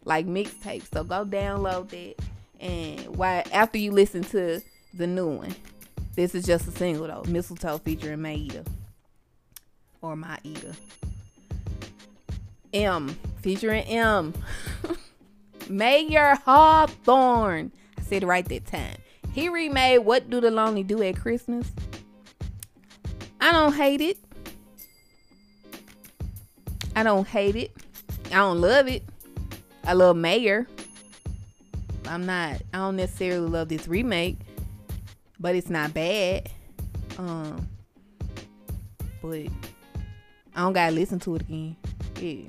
like 0.04 0.26
mixtape. 0.26 0.84
So 0.92 1.04
go 1.04 1.24
download 1.24 1.88
that. 1.90 2.14
And 2.60 3.16
why 3.16 3.44
after 3.52 3.78
you 3.78 3.92
listen 3.92 4.22
to 4.24 4.60
the 4.94 5.06
new 5.06 5.28
one. 5.28 5.54
This 6.14 6.34
is 6.34 6.44
just 6.44 6.66
a 6.66 6.72
single 6.72 7.06
though. 7.06 7.22
Mistletoe 7.28 7.78
featuring 7.78 8.20
Maida. 8.20 8.64
Or 10.02 10.16
Maida. 10.16 10.74
M 12.72 13.08
featuring 13.40 13.84
M. 13.84 14.34
Mayer 15.68 16.34
Hawthorne. 16.44 17.72
I 17.96 18.02
said 18.02 18.22
it 18.22 18.26
right 18.26 18.48
that 18.48 18.66
time. 18.66 18.96
He 19.32 19.48
remade 19.48 20.00
What 20.00 20.30
Do 20.30 20.40
the 20.40 20.50
Lonely 20.50 20.82
Do 20.82 21.02
at 21.02 21.16
Christmas? 21.16 21.70
I 23.40 23.52
don't 23.52 23.74
hate 23.74 24.00
it. 24.00 24.18
I 26.96 27.02
don't 27.02 27.26
hate 27.26 27.56
it. 27.56 27.70
I 28.26 28.36
don't 28.36 28.60
love 28.60 28.88
it. 28.88 29.04
I 29.84 29.92
love 29.92 30.16
Mayer. 30.16 30.66
I'm 32.06 32.26
not 32.26 32.60
I 32.72 32.78
don't 32.78 32.96
necessarily 32.96 33.48
love 33.48 33.68
this 33.68 33.86
remake, 33.86 34.38
but 35.38 35.54
it's 35.54 35.70
not 35.70 35.94
bad. 35.94 36.50
Um 37.18 37.68
but 39.22 39.46
I 40.56 40.62
don't 40.62 40.72
gotta 40.72 40.92
listen 40.92 41.20
to 41.20 41.36
it 41.36 41.42
again. 41.42 41.76
Yeah. 42.20 42.48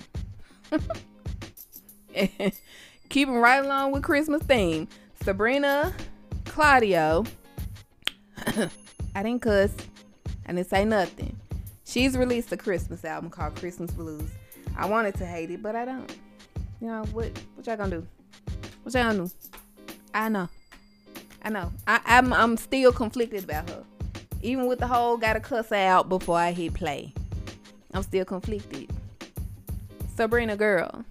Keeping 3.10 3.40
right 3.40 3.64
along 3.64 3.92
with 3.92 4.04
Christmas 4.04 4.44
theme. 4.44 4.88
Sabrina 5.24 5.94
Claudio. 6.46 7.26
I 9.16 9.24
didn't 9.24 9.42
cuss. 9.42 9.74
I 10.46 10.54
didn't 10.54 10.70
say 10.70 10.86
nothing. 10.86 11.36
She's 11.86 12.16
released 12.16 12.52
a 12.52 12.58
Christmas 12.58 13.04
album 13.04 13.32
called 13.32 13.56
Christmas 13.56 13.90
Blues. 13.92 14.30
I 14.78 14.86
wanted 14.86 15.16
to 15.16 15.26
hate 15.26 15.50
it, 15.50 15.64
but 15.64 15.76
I 15.76 15.86
don't. 15.86 16.16
You 16.80 16.88
know 16.88 17.04
what? 17.12 17.32
What 17.56 17.66
y'all 17.66 17.78
gonna 17.78 17.98
do? 17.98 18.08
What 18.84 18.94
y'all 18.94 19.04
gonna 19.04 19.28
do? 19.28 19.32
I 20.14 20.30
know. 20.30 20.48
I 21.42 21.50
know. 21.50 21.72
I, 21.88 22.00
I'm 22.06 22.32
I'm 22.32 22.58
still 22.58 22.92
conflicted 22.92 23.44
about 23.44 23.70
her. 23.70 23.84
Even 24.42 24.68
with 24.68 24.80
the 24.80 24.88
whole 24.88 25.18
gotta 25.18 25.40
cuss 25.40 25.72
out 25.72 26.10
before 26.10 26.38
I 26.38 26.52
hit 26.52 26.76
play. 26.76 27.14
I'm 27.94 28.04
still 28.04 28.24
conflicted. 28.24 28.92
Sabrina 30.16 30.56
girl. 30.56 31.04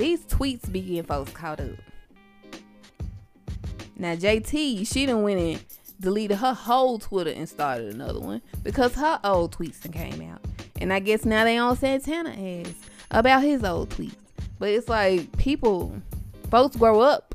These 0.00 0.24
tweets 0.24 0.72
be 0.72 0.80
getting 0.80 1.02
folks 1.02 1.30
caught 1.32 1.60
up. 1.60 1.68
Now 3.96 4.14
JT, 4.14 4.90
she 4.90 5.04
done 5.04 5.22
went 5.22 5.38
and 5.38 5.62
deleted 6.00 6.38
her 6.38 6.54
whole 6.54 6.98
Twitter 6.98 7.28
and 7.28 7.46
started 7.46 7.92
another 7.94 8.18
one 8.18 8.40
because 8.62 8.94
her 8.94 9.20
old 9.22 9.54
tweets 9.54 9.82
done 9.82 9.92
came 9.92 10.22
out. 10.30 10.40
And 10.80 10.90
I 10.90 11.00
guess 11.00 11.26
now 11.26 11.44
they 11.44 11.58
on 11.58 11.76
Santana 11.76 12.30
ass 12.30 12.72
about 13.10 13.42
his 13.42 13.62
old 13.62 13.90
tweets. 13.90 14.16
But 14.58 14.70
it's 14.70 14.88
like 14.88 15.36
people, 15.36 15.94
folks 16.50 16.76
grow 16.76 17.00
up. 17.00 17.34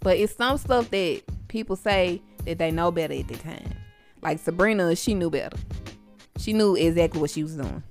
But 0.00 0.16
it's 0.16 0.34
some 0.34 0.56
stuff 0.56 0.88
that 0.88 1.20
people 1.48 1.76
say 1.76 2.22
that 2.46 2.56
they 2.56 2.70
know 2.70 2.92
better 2.92 3.12
at 3.12 3.28
the 3.28 3.36
time. 3.36 3.74
Like 4.22 4.38
Sabrina, 4.38 4.96
she 4.96 5.12
knew 5.12 5.28
better. 5.28 5.58
She 6.38 6.54
knew 6.54 6.76
exactly 6.76 7.20
what 7.20 7.28
she 7.28 7.42
was 7.42 7.56
doing. 7.56 7.82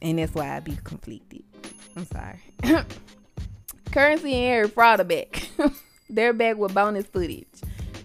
And 0.00 0.20
that's 0.20 0.34
why 0.34 0.54
I 0.54 0.60
be 0.60 0.78
conflicted. 0.84 1.42
I'm 1.96 2.06
sorry. 2.06 2.40
Curren$y 3.92 4.28
and 4.28 4.46
Harry 4.46 4.68
Fraud 4.68 5.00
are 5.00 5.04
back. 5.04 5.48
They're 6.10 6.32
back 6.32 6.56
with 6.56 6.74
bonus 6.74 7.06
footage. 7.06 7.46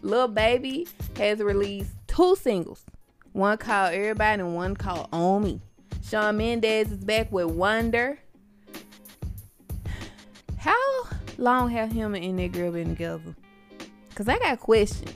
Lil 0.01 0.27
Baby 0.27 0.87
has 1.17 1.39
released 1.39 1.91
two 2.07 2.35
singles. 2.35 2.85
One 3.33 3.57
called 3.57 3.93
Everybody 3.93 4.41
and 4.41 4.55
one 4.55 4.75
called 4.75 5.07
On 5.11 5.43
Me. 5.43 5.61
Shawn 6.07 6.37
Mendes 6.37 6.91
is 6.91 7.03
back 7.03 7.31
with 7.31 7.47
Wonder. 7.47 8.19
How 10.57 11.03
long 11.37 11.69
have 11.69 11.91
him 11.91 12.15
and 12.15 12.39
that 12.39 12.51
girl 12.51 12.71
been 12.71 12.89
together? 12.89 13.35
Cause 14.15 14.27
I 14.27 14.37
got 14.39 14.59
questions. 14.59 15.15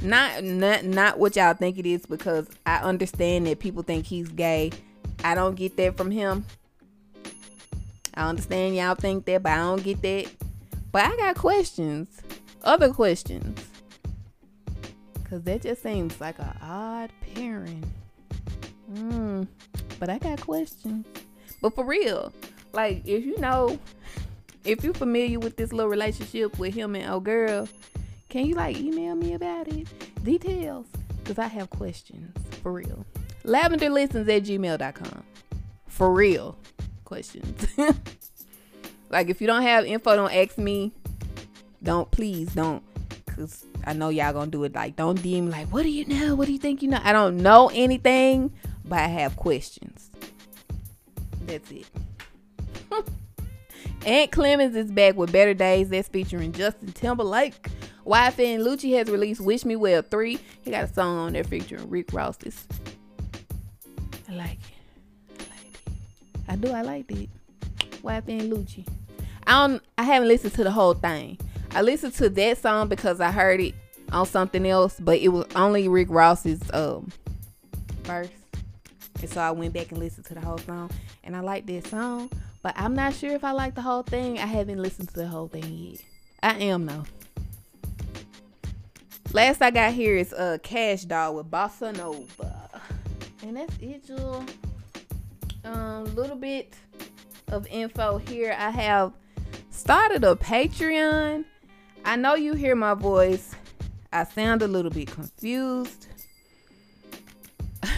Not 0.00 0.42
not 0.42 0.84
not 0.84 1.18
what 1.18 1.36
y'all 1.36 1.54
think 1.54 1.78
it 1.78 1.86
is 1.86 2.06
because 2.06 2.48
I 2.66 2.78
understand 2.78 3.46
that 3.46 3.60
people 3.60 3.82
think 3.82 4.06
he's 4.06 4.28
gay. 4.28 4.72
I 5.22 5.34
don't 5.34 5.54
get 5.54 5.76
that 5.76 5.96
from 5.96 6.10
him. 6.10 6.44
I 8.14 8.28
understand 8.28 8.76
y'all 8.76 8.94
think 8.94 9.24
that, 9.26 9.42
but 9.42 9.52
I 9.52 9.56
don't 9.58 9.82
get 9.82 10.02
that. 10.02 10.26
But 10.90 11.04
I 11.04 11.16
got 11.16 11.36
questions. 11.36 12.08
Other 12.62 12.92
questions. 12.92 13.58
Cause 15.28 15.42
that 15.44 15.62
just 15.62 15.82
seems 15.82 16.20
like 16.20 16.38
an 16.38 16.54
odd 16.60 17.10
pairing. 17.34 17.90
Mm, 18.92 19.48
but 19.98 20.10
I 20.10 20.18
got 20.18 20.40
questions. 20.42 21.06
But 21.62 21.74
for 21.74 21.84
real, 21.84 22.32
like 22.72 23.02
if 23.06 23.24
you 23.24 23.38
know, 23.38 23.78
if 24.64 24.84
you're 24.84 24.92
familiar 24.92 25.40
with 25.40 25.56
this 25.56 25.72
little 25.72 25.90
relationship 25.90 26.58
with 26.58 26.74
him 26.74 26.94
and 26.94 27.10
old 27.10 27.24
girl, 27.24 27.66
can 28.28 28.44
you 28.44 28.54
like 28.54 28.76
email 28.76 29.14
me 29.14 29.32
about 29.32 29.68
it? 29.68 29.88
Details. 30.22 30.86
Cause 31.24 31.38
I 31.38 31.46
have 31.46 31.70
questions. 31.70 32.36
For 32.62 32.72
real. 32.72 33.06
Lavenderlistens 33.44 34.28
at 34.28 34.42
gmail.com. 34.44 35.22
For 35.86 36.12
real. 36.12 36.58
Questions. 37.12 37.66
like 39.10 39.28
if 39.28 39.42
you 39.42 39.46
don't 39.46 39.60
have 39.60 39.84
info, 39.84 40.16
don't 40.16 40.32
ask 40.32 40.56
me. 40.56 40.92
Don't 41.82 42.10
please 42.10 42.48
don't. 42.54 42.82
Cause 43.26 43.66
I 43.84 43.92
know 43.92 44.08
y'all 44.08 44.32
gonna 44.32 44.50
do 44.50 44.64
it 44.64 44.74
like 44.74 44.96
don't 44.96 45.20
DM 45.20 45.50
like 45.50 45.68
what 45.68 45.82
do 45.82 45.90
you 45.90 46.06
know? 46.06 46.34
What 46.34 46.46
do 46.46 46.54
you 46.54 46.58
think 46.58 46.80
you 46.80 46.88
know? 46.88 47.00
I 47.02 47.12
don't 47.12 47.36
know 47.36 47.70
anything, 47.74 48.50
but 48.86 49.00
I 49.00 49.08
have 49.08 49.36
questions. 49.36 50.10
That's 51.42 51.70
it. 51.70 51.84
Ant 54.06 54.30
Clemons 54.30 54.74
is 54.74 54.90
back 54.90 55.14
with 55.14 55.32
Better 55.32 55.52
Days. 55.52 55.90
That's 55.90 56.08
featuring 56.08 56.52
Justin 56.52 56.92
Timberlake. 56.92 57.68
YFN 58.06 58.60
Lucci 58.60 58.96
has 58.96 59.10
released 59.10 59.42
Wish 59.42 59.66
Me 59.66 59.76
Well 59.76 60.00
3. 60.00 60.38
He 60.62 60.70
got 60.70 60.84
a 60.84 60.94
song 60.94 61.18
on 61.18 61.34
there 61.34 61.44
featuring 61.44 61.90
Rick 61.90 62.14
Ross. 62.14 62.38
This 62.38 62.66
I 64.30 64.32
like 64.32 64.52
it. 64.52 64.71
I 66.48 66.54
like 66.54 66.70
it. 66.70 66.72
I 66.72 66.72
do. 66.72 66.72
I 66.72 66.82
like 66.82 67.10
it. 67.12 67.30
YFN 68.02 68.50
Lucci. 68.50 68.86
I 69.46 69.66
don't. 69.66 69.82
I 69.98 70.04
haven't 70.04 70.28
listened 70.28 70.54
to 70.54 70.64
the 70.64 70.70
whole 70.70 70.94
thing. 70.94 71.38
I 71.74 71.82
listened 71.82 72.14
to 72.14 72.28
that 72.28 72.58
song 72.58 72.88
because 72.88 73.20
I 73.20 73.30
heard 73.30 73.60
it 73.60 73.74
on 74.12 74.26
something 74.26 74.66
else, 74.66 74.98
but 75.00 75.18
it 75.18 75.28
was 75.28 75.46
only 75.56 75.88
Rick 75.88 76.08
Ross's 76.10 76.60
um 76.72 77.10
verse. 78.04 78.28
And 79.20 79.30
so 79.30 79.40
I 79.40 79.52
went 79.52 79.72
back 79.72 79.90
and 79.90 79.98
listened 79.98 80.26
to 80.26 80.34
the 80.34 80.40
whole 80.40 80.58
song. 80.58 80.90
And 81.24 81.36
I 81.36 81.40
like 81.40 81.66
that 81.66 81.86
song. 81.86 82.30
But 82.62 82.74
I'm 82.76 82.94
not 82.94 83.14
sure 83.14 83.32
if 83.32 83.44
I 83.44 83.52
like 83.52 83.74
the 83.74 83.82
whole 83.82 84.02
thing. 84.02 84.38
I 84.38 84.46
haven't 84.46 84.80
listened 84.82 85.08
to 85.10 85.14
the 85.14 85.26
whole 85.26 85.48
thing 85.48 85.64
yet. 85.64 86.00
I 86.42 86.54
am 86.64 86.86
though. 86.86 87.04
Last 89.32 89.62
I 89.62 89.70
got 89.70 89.92
here 89.92 90.16
is 90.16 90.32
uh 90.32 90.58
Cash 90.62 91.04
Doll 91.04 91.36
with 91.36 91.50
Bossa 91.50 91.96
Nova. 91.96 92.70
And 93.42 93.56
that's 93.56 93.76
it, 93.80 94.08
y'all. 94.08 94.44
Um, 95.64 96.04
little 96.14 96.36
bit 96.36 96.74
of 97.48 97.66
info 97.68 98.18
here. 98.18 98.54
I 98.58 98.70
have 98.70 99.12
started 99.70 100.24
a 100.24 100.34
Patreon. 100.34 101.44
I 102.04 102.16
know 102.16 102.34
you 102.34 102.54
hear 102.54 102.74
my 102.74 102.94
voice. 102.94 103.54
I 104.12 104.24
sound 104.24 104.62
a 104.62 104.68
little 104.68 104.90
bit 104.90 105.10
confused. 105.10 106.08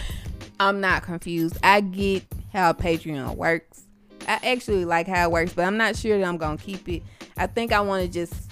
I'm 0.59 0.79
not 0.79 1.03
confused. 1.03 1.57
I 1.63 1.81
get 1.81 2.23
how 2.53 2.73
Patreon 2.73 3.35
works. 3.35 3.83
I 4.27 4.39
actually 4.43 4.85
like 4.85 5.07
how 5.07 5.25
it 5.25 5.31
works, 5.31 5.53
but 5.53 5.65
I'm 5.65 5.77
not 5.77 5.95
sure 5.95 6.17
that 6.17 6.25
I'm 6.25 6.37
gonna 6.37 6.57
keep 6.57 6.87
it. 6.87 7.03
I 7.37 7.47
think 7.47 7.73
I 7.73 7.81
want 7.81 8.03
to 8.03 8.09
just 8.09 8.51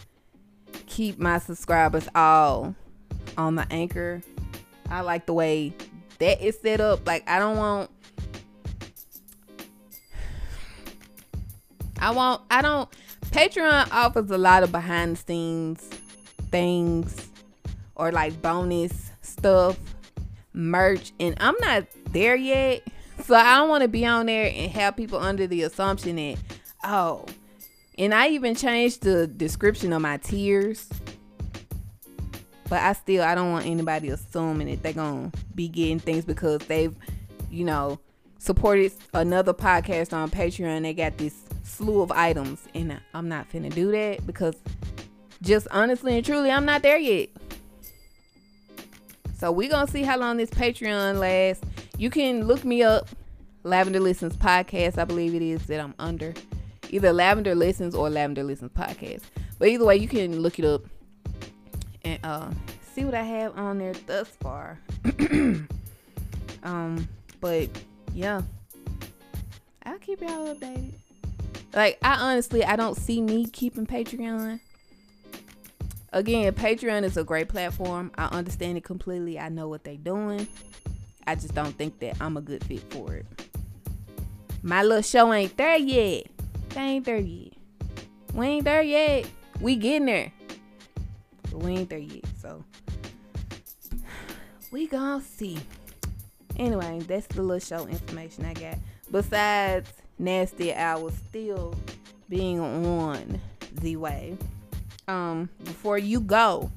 keep 0.88 1.20
my 1.20 1.40
subscribers 1.40 2.08
all 2.14 2.76
on 3.38 3.56
the 3.56 3.66
anchor. 3.72 4.22
I 4.90 5.02
like 5.02 5.26
the 5.26 5.34
way 5.34 5.74
that 6.20 6.42
is 6.42 6.60
set 6.60 6.82
up. 6.82 7.08
Like 7.08 7.28
I 7.30 7.40
don't 7.40 7.58
want 7.58 7.90
I 12.04 12.12
want 12.12 12.42
I 12.52 12.62
don't 12.62 12.90
Patreon 13.28 13.88
offers 13.92 14.30
a 14.30 14.38
lot 14.38 14.64
of 14.64 14.72
behind 14.72 15.16
the 15.16 15.22
scenes 15.22 15.90
things 16.52 17.30
or 17.96 18.12
like 18.12 18.42
bonus 18.42 19.12
stuff, 19.22 19.80
merch, 20.54 21.14
and 21.20 21.36
I'm 21.40 21.56
not 21.60 21.86
there 22.12 22.36
yet. 22.36 22.84
So 23.26 23.36
I 23.36 23.58
don't 23.58 23.70
want 23.70 23.84
to 23.84 23.88
be 23.88 24.06
on 24.06 24.26
there 24.26 24.52
and 24.54 24.70
have 24.72 24.98
people 24.98 25.18
under 25.18 25.48
the 25.48 25.62
assumption 25.62 26.18
that, 26.18 26.38
oh, 26.84 27.26
and 27.98 28.14
I 28.14 28.30
even 28.30 28.54
changed 28.54 29.04
the 29.04 29.28
description 29.28 29.94
of 29.94 30.02
my 30.02 30.18
tiers. 30.18 30.90
But 32.68 32.82
I 32.82 32.94
still 32.94 33.24
I 33.24 33.34
don't 33.36 33.52
want 33.52 33.66
anybody 33.66 34.10
assuming 34.10 34.68
that 34.68 34.84
they're 34.84 34.94
gonna 34.94 35.32
be 35.56 35.70
getting 35.70 36.00
things 36.00 36.26
because 36.26 36.60
they've, 36.68 36.94
you 37.50 37.64
know, 37.64 38.00
supported 38.40 38.92
another 39.14 39.54
podcast 39.54 40.12
on 40.12 40.30
Patreon. 40.30 40.82
They 40.82 40.94
got 40.94 41.18
this 41.18 41.43
slew 41.64 42.02
of 42.02 42.12
items, 42.12 42.62
and 42.76 43.00
I'm 43.14 43.28
not 43.28 43.50
finna 43.50 43.74
do 43.74 43.92
that 43.92 44.26
because 44.28 44.56
just 45.42 45.68
honestly 45.72 46.16
and 46.16 46.26
truly, 46.26 46.52
I'm 46.52 46.66
not 46.66 46.84
there 46.84 46.98
yet. 46.98 47.30
So 49.38 49.52
we 49.52 49.68
gonna 49.68 49.88
see 49.88 50.04
how 50.04 50.18
long 50.18 50.38
this 50.38 50.50
Patreon 50.50 51.20
lasts. 51.20 51.66
You 51.98 52.10
can 52.10 52.46
look 52.46 52.64
me 52.64 52.84
up, 52.84 53.10
Lavender 53.64 54.00
Listens 54.00 54.38
Podcast. 54.38 54.98
I 54.98 55.06
believe 55.06 55.36
it 55.36 55.42
is 55.42 55.66
that 55.68 55.80
I'm 55.80 55.94
under 56.00 56.34
either 56.90 57.12
Lavender 57.12 57.56
Listens 57.56 57.96
or 57.96 58.10
Lavender 58.10 58.44
Listens 58.44 58.72
Podcast. 58.72 59.24
But 59.58 59.70
either 59.70 59.86
way, 59.86 59.98
you 59.98 60.08
can 60.08 60.42
look 60.42 60.60
it 60.60 60.66
up 60.66 60.84
and 62.04 62.20
uh, 62.24 62.52
see 62.94 63.04
what 63.04 63.16
I 63.16 63.24
have 63.24 63.58
on 63.58 63.80
there 63.80 63.94
thus 64.06 64.28
far. 64.40 64.80
um, 66.64 67.08
but 67.42 67.70
yeah, 68.14 68.42
I'll 69.86 70.00
keep 70.00 70.22
y'all 70.22 70.56
updated. 70.56 70.94
Like 71.74 71.98
I 72.04 72.16
honestly, 72.16 72.64
I 72.64 72.76
don't 72.76 72.96
see 72.96 73.22
me 73.22 73.48
keeping 73.48 73.88
Patreon. 73.88 74.60
Again, 76.12 76.54
Patreon 76.54 77.04
is 77.04 77.18
a 77.18 77.24
great 77.24 77.50
platform. 77.50 78.12
I 78.16 78.26
understand 78.26 78.78
it 78.78 78.84
completely. 78.84 79.40
I 79.40 79.50
know 79.50 79.68
what 79.68 79.84
they're 79.84 79.98
doing. 79.98 80.48
I 81.26 81.34
just 81.34 81.56
don't 81.56 81.76
think 81.76 82.00
that 82.00 82.18
I'm 82.22 82.38
a 82.38 82.42
good 82.42 82.64
fit 82.64 82.82
for 82.92 83.16
it. 83.16 83.26
My 84.62 84.84
little 84.84 85.02
show 85.02 85.34
ain't 85.34 85.58
there 85.58 85.78
yet. 85.78 86.28
They 86.70 86.82
ain't 86.82 87.06
there 87.06 87.18
yet. 87.18 87.54
We 88.34 88.46
ain't 88.46 88.66
there 88.66 88.84
yet. 88.84 89.28
We 89.60 89.76
getting 89.76 90.06
there. 90.06 90.32
But 91.52 91.64
we 91.64 91.72
ain't 91.72 91.90
there 91.90 91.98
yet. 91.98 92.26
So 92.40 92.64
we 94.72 94.86
gonna 94.86 95.24
see. 95.24 95.58
Anyway, 96.58 97.00
that's 97.08 97.26
the 97.28 97.42
little 97.42 97.60
show 97.60 97.88
information 97.88 98.46
I 98.46 98.54
got. 98.54 98.78
Besides 99.10 99.92
Nasty 100.20 100.74
Hours 100.74 101.14
still 101.30 101.76
being 102.30 102.60
on 102.60 103.40
the 103.82 103.96
way. 103.98 104.38
Um, 105.08 105.50
before 105.64 105.98
you 105.98 106.22
go, 106.22 106.72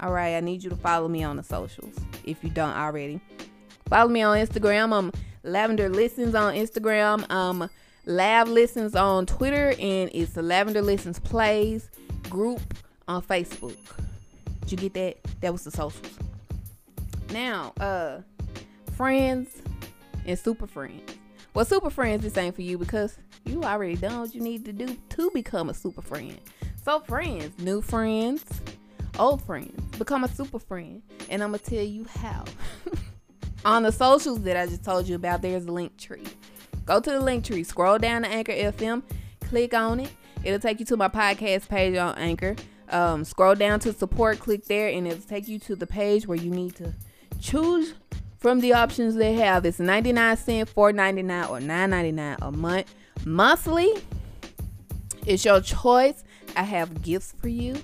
all 0.00 0.12
right, 0.12 0.36
I 0.36 0.40
need 0.40 0.64
you 0.64 0.70
to 0.70 0.76
follow 0.76 1.08
me 1.08 1.22
on 1.22 1.36
the 1.36 1.42
socials 1.42 1.94
if 2.24 2.42
you 2.42 2.50
don't 2.50 2.76
already. 2.76 3.20
Follow 3.88 4.08
me 4.08 4.22
on 4.22 4.36
Instagram. 4.38 4.92
I'm 4.96 5.12
Lavender 5.42 5.88
Listens 5.88 6.34
on 6.34 6.54
Instagram. 6.54 7.30
Um, 7.30 7.68
Lav 8.06 8.48
Listens 8.48 8.94
on 8.96 9.26
Twitter, 9.26 9.74
and 9.78 10.10
it's 10.12 10.36
Lavender 10.36 10.82
Listens 10.82 11.18
Plays 11.18 11.90
group 12.28 12.60
on 13.06 13.22
Facebook. 13.22 13.76
Did 14.62 14.72
you 14.72 14.88
get 14.88 14.94
that? 14.94 15.40
That 15.40 15.52
was 15.52 15.64
the 15.64 15.70
socials. 15.70 16.18
Now, 17.32 17.72
uh, 17.78 18.20
friends 18.96 19.62
and 20.26 20.38
super 20.38 20.66
friends. 20.66 21.19
Well, 21.52 21.64
super 21.64 21.90
friends, 21.90 22.22
this 22.22 22.36
ain't 22.36 22.54
for 22.54 22.62
you 22.62 22.78
because 22.78 23.18
you 23.44 23.64
already 23.64 23.96
done 23.96 24.20
what 24.20 24.34
you 24.34 24.40
need 24.40 24.64
to 24.66 24.72
do 24.72 24.96
to 25.10 25.30
become 25.34 25.68
a 25.68 25.74
super 25.74 26.00
friend. 26.00 26.38
So, 26.84 27.00
friends, 27.00 27.58
new 27.58 27.82
friends, 27.82 28.44
old 29.18 29.42
friends, 29.42 29.96
become 29.96 30.22
a 30.22 30.28
super 30.28 30.60
friend. 30.60 31.02
And 31.28 31.42
I'm 31.42 31.50
going 31.50 31.58
to 31.58 31.70
tell 31.70 31.84
you 31.84 32.06
how. 32.20 32.44
On 33.64 33.82
the 33.82 33.90
socials 33.90 34.42
that 34.42 34.56
I 34.56 34.66
just 34.66 34.84
told 34.84 35.08
you 35.08 35.16
about, 35.16 35.42
there's 35.42 35.66
a 35.66 35.72
link 35.72 35.96
tree. 35.98 36.24
Go 36.86 37.00
to 37.00 37.10
the 37.10 37.20
link 37.20 37.44
tree, 37.44 37.64
scroll 37.64 37.98
down 37.98 38.22
to 38.22 38.28
Anchor 38.28 38.52
FM, 38.52 39.02
click 39.40 39.74
on 39.74 40.00
it. 40.00 40.10
It'll 40.44 40.60
take 40.60 40.78
you 40.80 40.86
to 40.86 40.96
my 40.96 41.08
podcast 41.08 41.68
page 41.68 41.96
on 41.96 42.16
Anchor. 42.16 42.56
Um, 42.88 43.24
scroll 43.24 43.54
down 43.54 43.80
to 43.80 43.92
support, 43.92 44.38
click 44.38 44.64
there, 44.64 44.88
and 44.88 45.06
it'll 45.06 45.20
take 45.20 45.46
you 45.46 45.58
to 45.60 45.76
the 45.76 45.86
page 45.86 46.26
where 46.26 46.38
you 46.38 46.50
need 46.50 46.76
to 46.76 46.94
choose 47.38 47.94
from 48.40 48.60
the 48.60 48.72
options 48.72 49.14
they 49.14 49.34
have. 49.34 49.64
It's 49.64 49.78
99 49.78 50.36
cent, 50.36 50.74
4.99, 50.74 51.50
or 51.50 51.60
9.99 51.60 52.36
a 52.40 52.50
month. 52.50 52.94
Monthly, 53.24 53.92
it's 55.26 55.44
your 55.44 55.60
choice. 55.60 56.24
I 56.56 56.62
have 56.62 57.02
gifts 57.02 57.34
for 57.40 57.48
you 57.48 57.76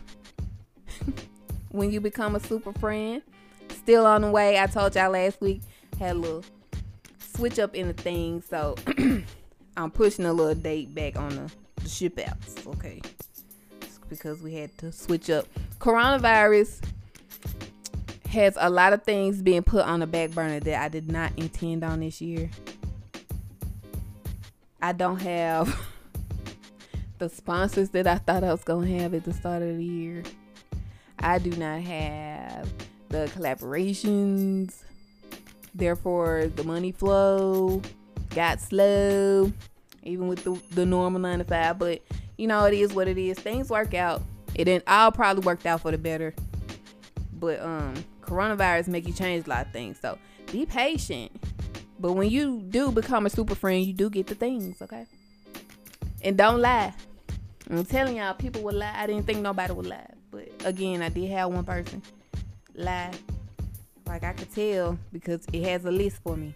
when 1.70 1.92
you 1.92 2.00
become 2.00 2.34
a 2.34 2.40
super 2.40 2.72
friend. 2.72 3.22
Still 3.68 4.06
on 4.06 4.22
the 4.22 4.30
way. 4.30 4.58
I 4.58 4.66
told 4.66 4.96
y'all 4.96 5.10
last 5.10 5.40
week 5.40 5.60
had 5.98 6.16
a 6.16 6.18
little 6.18 6.44
switch 7.18 7.58
up 7.58 7.74
in 7.74 7.88
the 7.88 7.94
thing, 7.94 8.42
so 8.42 8.74
I'm 9.76 9.90
pushing 9.90 10.24
a 10.24 10.32
little 10.32 10.54
date 10.54 10.94
back 10.94 11.16
on 11.16 11.28
the, 11.28 11.52
the 11.82 11.88
ship 11.88 12.18
outs. 12.18 12.66
Okay, 12.66 13.00
It's 13.82 14.00
because 14.08 14.40
we 14.40 14.54
had 14.54 14.76
to 14.78 14.90
switch 14.90 15.28
up. 15.28 15.46
Coronavirus 15.78 16.80
has 18.28 18.56
a 18.60 18.70
lot 18.70 18.92
of 18.92 19.02
things 19.02 19.42
being 19.42 19.62
put 19.62 19.84
on 19.84 20.00
the 20.00 20.06
back 20.06 20.30
burner 20.30 20.60
that 20.60 20.82
I 20.82 20.88
did 20.88 21.10
not 21.10 21.32
intend 21.36 21.84
on 21.84 22.00
this 22.00 22.20
year. 22.20 22.50
I 24.80 24.92
don't 24.92 25.20
have 25.20 25.78
the 27.18 27.28
sponsors 27.28 27.90
that 27.90 28.06
I 28.06 28.18
thought 28.18 28.44
I 28.44 28.52
was 28.52 28.64
gonna 28.64 28.86
have 29.00 29.14
at 29.14 29.24
the 29.24 29.32
start 29.32 29.62
of 29.62 29.76
the 29.76 29.84
year. 29.84 30.22
I 31.18 31.38
do 31.38 31.50
not 31.50 31.80
have 31.80 32.72
the 33.08 33.30
collaborations. 33.34 34.82
Therefore, 35.74 36.50
the 36.54 36.64
money 36.64 36.92
flow 36.92 37.82
got 38.30 38.60
slow, 38.60 39.52
even 40.02 40.28
with 40.28 40.44
the, 40.44 40.60
the 40.74 40.86
normal 40.86 41.20
nine 41.20 41.38
to 41.38 41.44
five. 41.44 41.78
But 41.78 42.02
you 42.36 42.46
know, 42.46 42.64
it 42.64 42.74
is 42.74 42.92
what 42.92 43.08
it 43.08 43.18
is. 43.18 43.38
Things 43.38 43.70
work 43.70 43.94
out. 43.94 44.22
It 44.54 44.64
didn't 44.64 44.84
all 44.86 45.12
probably 45.12 45.44
worked 45.44 45.66
out 45.66 45.82
for 45.82 45.90
the 45.90 45.98
better. 45.98 46.34
But 47.38 47.60
um, 47.60 47.94
coronavirus 48.26 48.88
make 48.88 49.06
you 49.06 49.12
change 49.12 49.46
a 49.46 49.50
lot 49.50 49.66
of 49.66 49.72
things. 49.72 49.98
So 50.00 50.18
be 50.52 50.66
patient. 50.66 51.32
But 51.98 52.12
when 52.12 52.28
you 52.30 52.60
do 52.68 52.90
become 52.90 53.26
a 53.26 53.30
super 53.30 53.54
friend, 53.54 53.84
you 53.84 53.92
do 53.92 54.10
get 54.10 54.26
the 54.26 54.34
things, 54.34 54.82
okay? 54.82 55.06
And 56.22 56.36
don't 56.36 56.60
lie. 56.60 56.92
I'm 57.70 57.84
telling 57.84 58.16
y'all, 58.16 58.34
people 58.34 58.62
would 58.62 58.74
lie. 58.74 58.94
I 58.94 59.06
didn't 59.06 59.24
think 59.24 59.40
nobody 59.40 59.72
would 59.72 59.86
lie. 59.86 60.06
But 60.30 60.48
again, 60.64 61.02
I 61.02 61.08
did 61.08 61.30
have 61.30 61.50
one 61.50 61.64
person 61.64 62.02
lie. 62.74 63.12
Like 64.06 64.22
I 64.22 64.34
could 64.34 64.54
tell 64.54 64.98
because 65.12 65.46
it 65.52 65.62
has 65.64 65.84
a 65.84 65.90
list 65.90 66.18
for 66.22 66.36
me. 66.36 66.54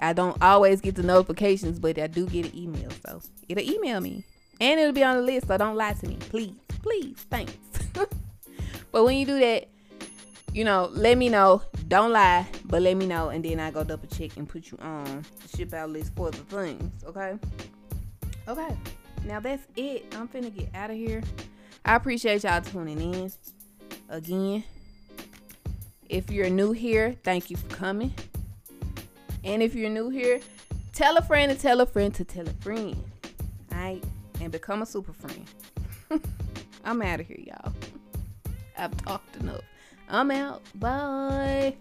I 0.00 0.12
don't 0.12 0.40
always 0.42 0.80
get 0.80 0.94
the 0.94 1.02
notifications, 1.02 1.78
but 1.78 1.98
I 1.98 2.06
do 2.06 2.26
get 2.26 2.46
an 2.46 2.56
email. 2.56 2.90
So 3.06 3.20
it'll 3.48 3.62
email 3.62 4.00
me. 4.00 4.24
And 4.60 4.80
it'll 4.80 4.92
be 4.92 5.04
on 5.04 5.16
the 5.16 5.22
list, 5.22 5.46
so 5.46 5.56
don't 5.56 5.76
lie 5.76 5.92
to 5.92 6.08
me. 6.08 6.16
Please. 6.30 6.54
Please. 6.82 7.16
Thanks. 7.30 7.52
but 8.92 9.04
when 9.04 9.16
you 9.16 9.26
do 9.26 9.38
that, 9.38 9.68
you 10.58 10.64
know, 10.64 10.90
let 10.92 11.16
me 11.16 11.28
know. 11.28 11.62
Don't 11.86 12.10
lie, 12.10 12.44
but 12.64 12.82
let 12.82 12.96
me 12.96 13.06
know, 13.06 13.28
and 13.28 13.44
then 13.44 13.60
I 13.60 13.70
go 13.70 13.84
double 13.84 14.08
check 14.08 14.36
and 14.36 14.48
put 14.48 14.72
you 14.72 14.78
on 14.80 15.24
the 15.40 15.56
ship 15.56 15.72
out 15.72 15.90
list 15.90 16.12
for 16.16 16.32
the 16.32 16.38
things. 16.38 17.04
Okay. 17.04 17.38
Okay. 18.48 18.76
Now 19.24 19.38
that's 19.38 19.62
it. 19.76 20.12
I'm 20.16 20.26
finna 20.26 20.52
get 20.52 20.74
out 20.74 20.90
of 20.90 20.96
here. 20.96 21.22
I 21.84 21.94
appreciate 21.94 22.42
y'all 22.42 22.60
tuning 22.60 23.00
in. 23.00 23.30
Again, 24.08 24.64
if 26.08 26.28
you're 26.28 26.50
new 26.50 26.72
here, 26.72 27.14
thank 27.22 27.50
you 27.50 27.56
for 27.56 27.68
coming. 27.76 28.12
And 29.44 29.62
if 29.62 29.76
you're 29.76 29.90
new 29.90 30.08
here, 30.08 30.40
tell 30.92 31.16
a 31.18 31.22
friend 31.22 31.52
to 31.52 31.56
tell 31.56 31.80
a 31.80 31.86
friend 31.86 32.12
to 32.16 32.24
tell 32.24 32.48
a 32.48 32.54
friend. 32.54 32.96
Alright? 33.70 34.02
And 34.40 34.50
become 34.50 34.82
a 34.82 34.86
super 34.86 35.12
friend. 35.12 35.44
I'm 36.84 37.00
out 37.00 37.20
of 37.20 37.28
here, 37.28 37.38
y'all. 37.46 37.72
I've 38.76 38.96
talked 39.04 39.36
enough. 39.36 39.62
I'm 40.08 40.30
out. 40.30 40.62
Bye. 40.74 41.76